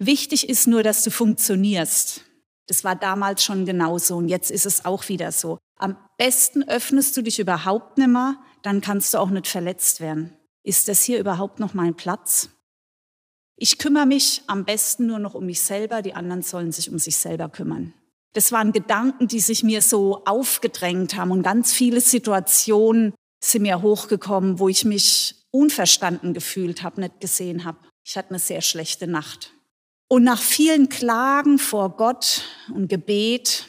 Wichtig 0.00 0.48
ist 0.48 0.66
nur, 0.66 0.82
dass 0.82 1.04
du 1.04 1.12
funktionierst. 1.12 2.24
Das 2.66 2.82
war 2.82 2.96
damals 2.96 3.44
schon 3.44 3.64
genauso 3.64 4.16
und 4.16 4.28
jetzt 4.28 4.50
ist 4.50 4.66
es 4.66 4.84
auch 4.84 5.08
wieder 5.08 5.30
so. 5.30 5.58
Am 5.76 5.96
besten 6.18 6.64
öffnest 6.68 7.16
du 7.16 7.22
dich 7.22 7.38
überhaupt 7.38 7.96
nimmer, 7.96 8.42
dann 8.62 8.80
kannst 8.80 9.14
du 9.14 9.18
auch 9.18 9.30
nicht 9.30 9.46
verletzt 9.46 10.00
werden. 10.00 10.36
Ist 10.64 10.88
das 10.88 11.04
hier 11.04 11.20
überhaupt 11.20 11.60
noch 11.60 11.74
mein 11.74 11.94
Platz? 11.94 12.48
Ich 13.62 13.78
kümmere 13.78 14.06
mich 14.06 14.42
am 14.48 14.64
besten 14.64 15.06
nur 15.06 15.20
noch 15.20 15.34
um 15.34 15.46
mich 15.46 15.62
selber, 15.62 16.02
die 16.02 16.14
anderen 16.14 16.42
sollen 16.42 16.72
sich 16.72 16.90
um 16.90 16.98
sich 16.98 17.16
selber 17.16 17.48
kümmern. 17.48 17.94
Das 18.32 18.50
waren 18.50 18.72
Gedanken, 18.72 19.28
die 19.28 19.38
sich 19.38 19.62
mir 19.62 19.82
so 19.82 20.24
aufgedrängt 20.24 21.14
haben 21.14 21.30
und 21.30 21.44
ganz 21.44 21.72
viele 21.72 22.00
Situationen 22.00 23.14
sind 23.38 23.62
mir 23.62 23.80
hochgekommen, 23.80 24.58
wo 24.58 24.68
ich 24.68 24.84
mich 24.84 25.36
unverstanden 25.52 26.34
gefühlt 26.34 26.82
habe, 26.82 27.02
nicht 27.02 27.20
gesehen 27.20 27.64
habe. 27.64 27.78
Ich 28.04 28.16
hatte 28.16 28.30
eine 28.30 28.40
sehr 28.40 28.62
schlechte 28.62 29.06
Nacht. 29.06 29.52
Und 30.08 30.24
nach 30.24 30.42
vielen 30.42 30.88
Klagen 30.88 31.60
vor 31.60 31.96
Gott 31.96 32.42
und 32.74 32.88
Gebet 32.88 33.68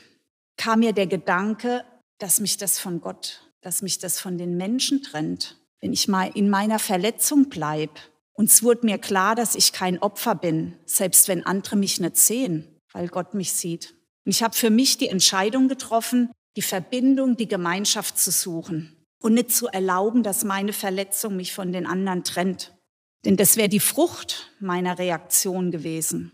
kam 0.57 0.79
mir 0.79 0.93
der 0.93 1.05
Gedanke, 1.05 1.85
dass 2.17 2.39
mich 2.39 2.57
das 2.57 2.79
von 2.79 2.99
Gott, 2.99 3.47
dass 3.61 3.83
mich 3.83 3.99
das 3.99 4.19
von 4.19 4.39
den 4.39 4.57
Menschen 4.57 5.03
trennt. 5.03 5.55
Wenn 5.81 5.93
ich 5.93 6.07
mal 6.07 6.31
in 6.33 6.49
meiner 6.49 6.79
Verletzung 6.79 7.47
bleib. 7.49 7.91
Und 8.33 8.49
es 8.49 8.63
wurde 8.63 8.85
mir 8.85 8.97
klar, 8.97 9.35
dass 9.35 9.55
ich 9.55 9.73
kein 9.73 9.99
Opfer 9.99 10.35
bin, 10.35 10.77
selbst 10.85 11.27
wenn 11.27 11.45
andere 11.45 11.75
mich 11.75 11.99
nicht 11.99 12.17
sehen, 12.17 12.67
weil 12.91 13.07
Gott 13.07 13.33
mich 13.33 13.53
sieht. 13.53 13.95
Und 14.25 14.31
ich 14.31 14.41
habe 14.41 14.55
für 14.55 14.69
mich 14.69 14.97
die 14.97 15.09
Entscheidung 15.09 15.67
getroffen, 15.67 16.31
die 16.55 16.61
Verbindung, 16.61 17.37
die 17.37 17.47
Gemeinschaft 17.47 18.17
zu 18.17 18.31
suchen 18.31 18.95
und 19.21 19.33
nicht 19.33 19.51
zu 19.51 19.67
erlauben, 19.67 20.23
dass 20.23 20.43
meine 20.43 20.73
Verletzung 20.73 21.35
mich 21.35 21.53
von 21.53 21.71
den 21.71 21.85
anderen 21.85 22.23
trennt. 22.23 22.73
Denn 23.25 23.37
das 23.37 23.55
wäre 23.55 23.69
die 23.69 23.79
Frucht 23.79 24.51
meiner 24.59 24.99
Reaktion 24.99 25.71
gewesen. 25.71 26.31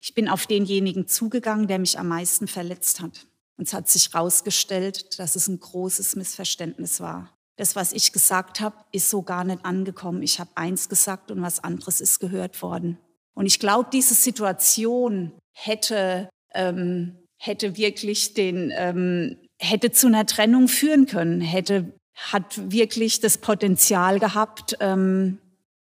Ich 0.00 0.14
bin 0.14 0.28
auf 0.28 0.46
denjenigen 0.46 1.06
zugegangen, 1.06 1.68
der 1.68 1.78
mich 1.78 1.98
am 1.98 2.08
meisten 2.08 2.48
verletzt 2.48 3.00
hat. 3.00 3.26
Und 3.56 3.68
es 3.68 3.74
hat 3.74 3.88
sich 3.88 4.12
herausgestellt, 4.12 5.18
dass 5.20 5.36
es 5.36 5.46
ein 5.46 5.60
großes 5.60 6.16
Missverständnis 6.16 7.00
war. 7.00 7.32
Das, 7.56 7.76
was 7.76 7.92
ich 7.92 8.12
gesagt 8.12 8.60
habe, 8.60 8.76
ist 8.92 9.10
so 9.10 9.22
gar 9.22 9.44
nicht 9.44 9.64
angekommen. 9.64 10.22
Ich 10.22 10.40
habe 10.40 10.50
eins 10.54 10.88
gesagt 10.88 11.30
und 11.30 11.42
was 11.42 11.62
anderes 11.62 12.00
ist 12.00 12.18
gehört 12.18 12.62
worden. 12.62 12.98
Und 13.34 13.46
ich 13.46 13.58
glaube, 13.58 13.88
diese 13.92 14.14
Situation 14.14 15.32
hätte, 15.52 16.28
ähm, 16.54 17.18
hätte 17.38 17.76
wirklich 17.76 18.34
den, 18.34 18.72
ähm, 18.74 19.38
hätte 19.58 19.90
zu 19.92 20.06
einer 20.06 20.26
Trennung 20.26 20.68
führen 20.68 21.06
können, 21.06 21.40
hätte 21.40 21.92
hat 22.14 22.70
wirklich 22.70 23.20
das 23.20 23.38
Potenzial 23.38 24.18
gehabt, 24.18 24.76
ähm, 24.80 25.38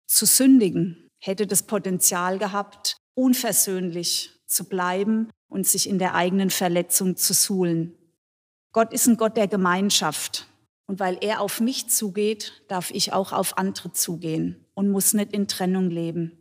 zu 0.05 0.25
sündigen, 0.25 1.10
hätte 1.19 1.47
das 1.47 1.63
Potenzial 1.63 2.39
gehabt, 2.39 2.97
unversöhnlich 3.15 4.32
zu 4.45 4.65
bleiben 4.65 5.29
und 5.49 5.67
sich 5.67 5.89
in 5.89 5.99
der 5.99 6.15
eigenen 6.15 6.49
Verletzung 6.49 7.17
zu 7.17 7.34
suhlen. 7.34 7.95
Gott 8.71 8.93
ist 8.93 9.08
ein 9.08 9.17
Gott 9.17 9.36
der 9.38 9.47
Gemeinschaft. 9.47 10.47
Und 10.89 10.99
weil 10.99 11.19
er 11.21 11.41
auf 11.41 11.60
mich 11.60 11.88
zugeht, 11.88 12.63
darf 12.67 12.89
ich 12.89 13.13
auch 13.13 13.32
auf 13.32 13.60
andere 13.60 13.93
zugehen 13.93 14.65
und 14.73 14.89
muss 14.89 15.13
nicht 15.13 15.34
in 15.34 15.47
Trennung 15.47 15.91
leben. 15.91 16.32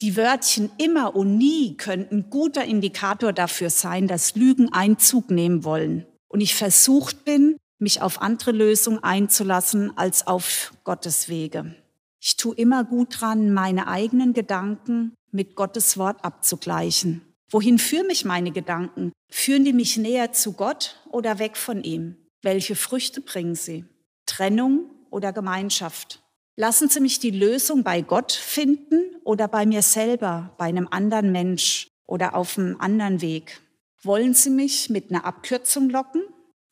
Die 0.00 0.16
Wörtchen 0.16 0.70
immer 0.78 1.14
und 1.14 1.36
nie 1.36 1.76
könnten 1.76 2.30
guter 2.30 2.64
Indikator 2.64 3.34
dafür 3.34 3.68
sein, 3.68 4.08
dass 4.08 4.36
Lügen 4.36 4.72
Einzug 4.72 5.30
nehmen 5.30 5.64
wollen. 5.64 6.06
Und 6.28 6.40
ich 6.40 6.54
versucht 6.54 7.26
bin, 7.26 7.58
mich 7.78 8.00
auf 8.00 8.22
andere 8.22 8.52
Lösungen 8.52 9.02
einzulassen 9.02 9.94
als 9.98 10.26
auf 10.26 10.72
Gottes 10.84 11.28
Wege. 11.28 11.74
Ich 12.22 12.38
tue 12.38 12.54
immer 12.56 12.84
gut 12.84 13.20
dran, 13.20 13.52
meine 13.52 13.86
eigenen 13.86 14.32
Gedanken 14.32 15.12
mit 15.30 15.56
Gottes 15.56 15.98
Wort 15.98 16.24
abzugleichen. 16.24 17.20
Wohin 17.50 17.78
führen 17.78 18.06
mich 18.06 18.24
meine 18.24 18.50
Gedanken? 18.50 19.12
Führen 19.30 19.66
die 19.66 19.74
mich 19.74 19.98
näher 19.98 20.32
zu 20.32 20.54
Gott 20.54 21.02
oder 21.10 21.38
weg 21.38 21.58
von 21.58 21.84
ihm? 21.84 22.16
Welche 22.44 22.76
Früchte 22.76 23.20
bringen 23.20 23.56
sie? 23.56 23.84
Trennung 24.26 24.90
oder 25.10 25.32
Gemeinschaft? 25.32 26.22
Lassen 26.56 26.88
Sie 26.88 27.00
mich 27.00 27.18
die 27.18 27.32
Lösung 27.32 27.82
bei 27.82 28.00
Gott 28.00 28.30
finden 28.30 29.16
oder 29.24 29.48
bei 29.48 29.66
mir 29.66 29.82
selber, 29.82 30.54
bei 30.56 30.66
einem 30.66 30.86
anderen 30.88 31.32
Mensch 31.32 31.88
oder 32.06 32.36
auf 32.36 32.56
einem 32.56 32.80
anderen 32.80 33.20
Weg? 33.20 33.60
Wollen 34.02 34.34
Sie 34.34 34.50
mich 34.50 34.88
mit 34.90 35.10
einer 35.10 35.24
Abkürzung 35.24 35.90
locken 35.90 36.22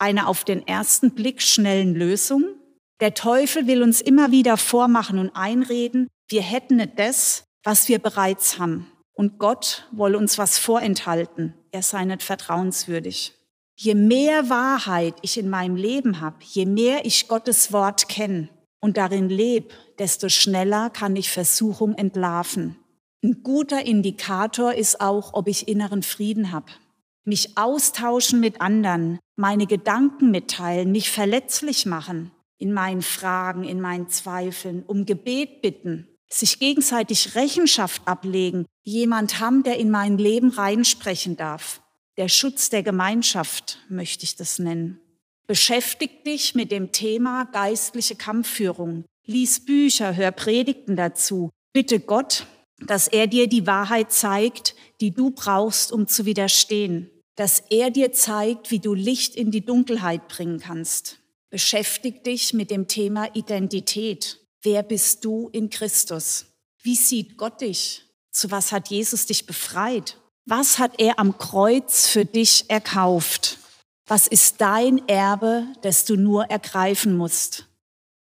einer 0.02 0.26
auf 0.26 0.42
den 0.42 0.66
ersten 0.66 1.12
Blick 1.12 1.40
schnellen 1.40 1.94
Lösung. 1.94 2.44
Der 3.00 3.14
Teufel 3.14 3.68
will 3.68 3.84
uns 3.84 4.00
immer 4.00 4.32
wieder 4.32 4.56
vormachen 4.56 5.20
und 5.20 5.30
einreden, 5.36 6.08
wir 6.28 6.42
hätten 6.42 6.76
nicht 6.76 6.98
das, 6.98 7.44
was 7.62 7.88
wir 7.88 8.00
bereits 8.00 8.58
haben. 8.58 8.90
Und 9.12 9.38
Gott 9.38 9.88
wolle 9.92 10.18
uns 10.18 10.38
was 10.38 10.58
vorenthalten. 10.58 11.54
Er 11.70 11.82
sei 11.82 12.04
nicht 12.04 12.24
vertrauenswürdig. 12.24 13.32
Je 13.74 13.94
mehr 13.94 14.48
Wahrheit 14.50 15.14
ich 15.22 15.38
in 15.38 15.48
meinem 15.48 15.76
Leben 15.76 16.20
habe, 16.20 16.36
je 16.40 16.66
mehr 16.66 17.04
ich 17.04 17.28
Gottes 17.28 17.72
Wort 17.72 18.08
kenne 18.08 18.48
und 18.80 18.96
darin 18.96 19.28
lebe, 19.28 19.74
desto 19.98 20.28
schneller 20.28 20.90
kann 20.90 21.16
ich 21.16 21.30
Versuchung 21.30 21.94
entlarven. 21.94 22.76
Ein 23.24 23.42
guter 23.42 23.84
Indikator 23.84 24.74
ist 24.74 25.00
auch, 25.00 25.32
ob 25.34 25.48
ich 25.48 25.68
inneren 25.68 26.02
Frieden 26.02 26.52
habe 26.52 26.72
mich 27.24 27.56
austauschen 27.56 28.40
mit 28.40 28.60
anderen, 28.60 29.18
meine 29.36 29.66
Gedanken 29.66 30.30
mitteilen, 30.30 30.92
mich 30.92 31.10
verletzlich 31.10 31.86
machen 31.86 32.32
in 32.58 32.72
meinen 32.72 33.02
Fragen, 33.02 33.64
in 33.64 33.80
meinen 33.80 34.08
Zweifeln, 34.08 34.84
um 34.86 35.04
Gebet 35.04 35.62
bitten, 35.62 36.08
sich 36.28 36.58
gegenseitig 36.58 37.34
Rechenschaft 37.34 38.02
ablegen, 38.06 38.66
jemand 38.84 39.40
haben, 39.40 39.62
der 39.62 39.78
in 39.78 39.90
mein 39.90 40.16
Leben 40.16 40.50
reinsprechen 40.50 41.36
darf. 41.36 41.81
Der 42.18 42.28
Schutz 42.28 42.68
der 42.68 42.82
Gemeinschaft 42.82 43.78
möchte 43.88 44.24
ich 44.24 44.36
das 44.36 44.58
nennen. 44.58 45.00
Beschäftig 45.46 46.24
dich 46.24 46.54
mit 46.54 46.70
dem 46.70 46.92
Thema 46.92 47.44
geistliche 47.44 48.16
Kampfführung. 48.16 49.04
Lies 49.24 49.64
Bücher, 49.64 50.14
hör 50.14 50.30
Predigten 50.30 50.96
dazu. 50.96 51.50
Bitte 51.72 52.00
Gott, 52.00 52.46
dass 52.80 53.08
er 53.08 53.26
dir 53.26 53.46
die 53.46 53.66
Wahrheit 53.66 54.12
zeigt, 54.12 54.74
die 55.00 55.12
du 55.12 55.30
brauchst, 55.30 55.90
um 55.90 56.06
zu 56.06 56.26
widerstehen. 56.26 57.10
Dass 57.36 57.60
er 57.70 57.90
dir 57.90 58.12
zeigt, 58.12 58.70
wie 58.70 58.78
du 58.78 58.92
Licht 58.92 59.34
in 59.34 59.50
die 59.50 59.64
Dunkelheit 59.64 60.28
bringen 60.28 60.60
kannst. 60.60 61.18
Beschäftig 61.48 62.24
dich 62.24 62.52
mit 62.52 62.70
dem 62.70 62.88
Thema 62.88 63.34
Identität. 63.34 64.38
Wer 64.62 64.82
bist 64.82 65.24
du 65.24 65.48
in 65.50 65.70
Christus? 65.70 66.46
Wie 66.82 66.96
sieht 66.96 67.38
Gott 67.38 67.62
dich? 67.62 68.04
Zu 68.30 68.50
was 68.50 68.70
hat 68.70 68.88
Jesus 68.88 69.26
dich 69.26 69.46
befreit? 69.46 70.18
Was 70.44 70.80
hat 70.80 70.98
er 70.98 71.20
am 71.20 71.38
Kreuz 71.38 72.08
für 72.08 72.24
dich 72.24 72.64
erkauft? 72.68 73.58
Was 74.06 74.26
ist 74.26 74.60
dein 74.60 75.06
Erbe, 75.06 75.68
das 75.82 76.04
du 76.04 76.16
nur 76.16 76.46
ergreifen 76.46 77.16
musst? 77.16 77.68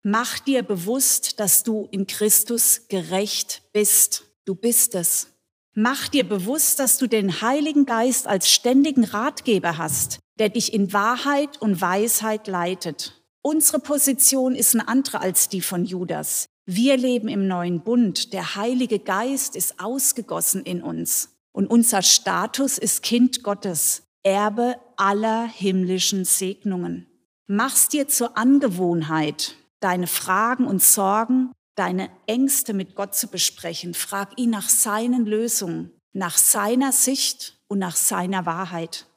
Mach 0.03 0.37
dir 0.37 0.61
bewusst, 0.61 1.39
dass 1.39 1.63
du 1.63 1.87
in 1.89 2.05
Christus 2.05 2.81
gerecht 2.87 3.63
bist. 3.73 4.25
Du 4.45 4.53
bist 4.53 4.93
es. 4.93 5.29
Mach 5.73 6.07
dir 6.07 6.27
bewusst, 6.27 6.77
dass 6.79 6.99
du 6.99 7.07
den 7.07 7.41
Heiligen 7.41 7.87
Geist 7.87 8.27
als 8.27 8.51
ständigen 8.51 9.05
Ratgeber 9.05 9.79
hast, 9.79 10.19
der 10.37 10.49
dich 10.49 10.71
in 10.71 10.93
Wahrheit 10.93 11.59
und 11.63 11.81
Weisheit 11.81 12.47
leitet. 12.47 13.23
Unsere 13.41 13.79
Position 13.79 14.53
ist 14.53 14.75
eine 14.75 14.87
andere 14.87 15.19
als 15.19 15.49
die 15.49 15.61
von 15.61 15.83
Judas. 15.83 16.45
Wir 16.65 16.95
leben 16.95 17.27
im 17.27 17.47
neuen 17.47 17.81
Bund. 17.81 18.33
Der 18.33 18.55
Heilige 18.55 18.99
Geist 18.99 19.55
ist 19.55 19.79
ausgegossen 19.79 20.63
in 20.63 20.83
uns. 20.83 21.32
Und 21.53 21.67
unser 21.67 22.01
Status 22.01 22.77
ist 22.77 23.03
Kind 23.03 23.43
Gottes, 23.43 24.03
Erbe 24.23 24.75
aller 24.97 25.45
himmlischen 25.45 26.25
Segnungen. 26.25 27.07
Mach's 27.47 27.87
dir 27.87 28.07
zur 28.07 28.37
Angewohnheit, 28.37 29.55
deine 29.79 30.07
Fragen 30.07 30.65
und 30.65 30.81
Sorgen, 30.81 31.51
deine 31.75 32.09
Ängste 32.25 32.73
mit 32.73 32.95
Gott 32.95 33.15
zu 33.15 33.27
besprechen. 33.27 33.93
Frag 33.93 34.37
ihn 34.37 34.49
nach 34.49 34.69
seinen 34.69 35.25
Lösungen, 35.25 35.91
nach 36.13 36.37
seiner 36.37 36.91
Sicht 36.91 37.59
und 37.67 37.79
nach 37.79 37.95
seiner 37.95 38.45
Wahrheit. 38.45 39.07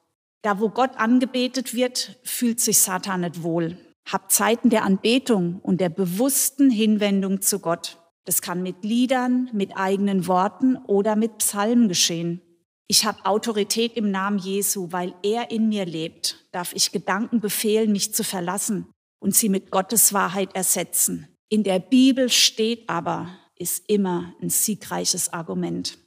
Da, 0.42 0.60
wo 0.60 0.68
Gott 0.68 0.96
angebetet 0.96 1.74
wird, 1.74 2.18
fühlt 2.22 2.60
sich 2.60 2.78
Satan 2.78 3.22
nicht 3.22 3.42
wohl. 3.42 3.78
Hab 4.06 4.30
Zeiten 4.30 4.70
der 4.70 4.84
Anbetung 4.84 5.60
und 5.62 5.80
der 5.80 5.88
bewussten 5.88 6.70
Hinwendung 6.70 7.40
zu 7.40 7.58
Gott. 7.58 7.98
Das 8.26 8.42
kann 8.42 8.62
mit 8.62 8.84
Liedern, 8.84 9.48
mit 9.52 9.76
eigenen 9.76 10.26
Worten 10.26 10.76
oder 10.76 11.16
mit 11.16 11.38
Psalmen 11.38 11.88
geschehen. 11.88 12.42
Ich 12.88 13.04
habe 13.04 13.24
Autorität 13.24 13.96
im 13.96 14.10
Namen 14.10 14.38
Jesu, 14.38 14.88
weil 14.90 15.14
er 15.22 15.50
in 15.50 15.68
mir 15.68 15.86
lebt, 15.86 16.46
darf 16.52 16.72
ich 16.74 16.92
Gedanken 16.92 17.40
befehlen, 17.40 17.92
mich 17.92 18.12
zu 18.12 18.24
verlassen 18.24 18.86
und 19.20 19.34
sie 19.34 19.48
mit 19.48 19.70
Gottes 19.70 20.12
Wahrheit 20.12 20.54
ersetzen. 20.54 21.28
In 21.48 21.62
der 21.62 21.78
Bibel 21.78 22.28
steht 22.28 22.88
aber, 22.88 23.28
ist 23.56 23.88
immer 23.88 24.34
ein 24.42 24.50
siegreiches 24.50 25.32
Argument. 25.32 25.98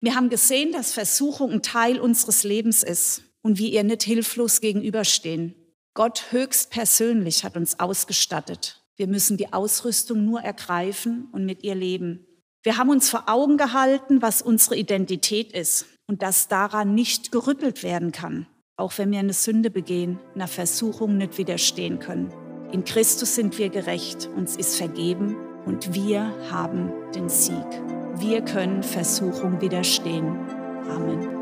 Wir 0.00 0.14
haben 0.14 0.30
gesehen, 0.30 0.72
dass 0.72 0.92
Versuchung 0.92 1.52
ein 1.52 1.62
Teil 1.62 2.00
unseres 2.00 2.42
Lebens 2.42 2.82
ist 2.82 3.22
und 3.42 3.58
wie 3.58 3.70
ihr 3.72 3.84
nicht 3.84 4.02
hilflos 4.02 4.60
gegenüberstehen. 4.60 5.54
Gott 5.94 6.26
höchst 6.30 6.70
persönlich 6.70 7.44
hat 7.44 7.56
uns 7.56 7.80
ausgestattet. 7.80 8.82
Wir 8.96 9.06
müssen 9.06 9.36
die 9.36 9.52
Ausrüstung 9.52 10.24
nur 10.24 10.40
ergreifen 10.40 11.28
und 11.32 11.44
mit 11.44 11.62
ihr 11.62 11.74
leben. 11.74 12.26
Wir 12.62 12.78
haben 12.78 12.90
uns 12.90 13.10
vor 13.10 13.24
Augen 13.28 13.58
gehalten, 13.58 14.22
was 14.22 14.40
unsere 14.42 14.76
Identität 14.76 15.52
ist 15.52 15.86
und 16.06 16.22
dass 16.22 16.48
daran 16.48 16.94
nicht 16.94 17.30
gerüttelt 17.30 17.82
werden 17.82 18.10
kann, 18.10 18.46
auch 18.76 18.96
wenn 18.96 19.12
wir 19.12 19.18
eine 19.18 19.34
Sünde 19.34 19.70
begehen, 19.70 20.18
einer 20.34 20.48
Versuchung 20.48 21.18
nicht 21.18 21.36
widerstehen 21.38 21.98
können. 21.98 22.32
In 22.72 22.84
Christus 22.84 23.34
sind 23.34 23.58
wir 23.58 23.68
gerecht, 23.68 24.30
uns 24.34 24.56
ist 24.56 24.76
vergeben 24.76 25.36
und 25.66 25.94
wir 25.94 26.32
haben 26.50 26.90
den 27.14 27.28
Sieg. 27.28 27.66
Wir 28.16 28.40
können 28.40 28.82
Versuchung 28.82 29.60
widerstehen. 29.60 30.38
Amen. 30.88 31.36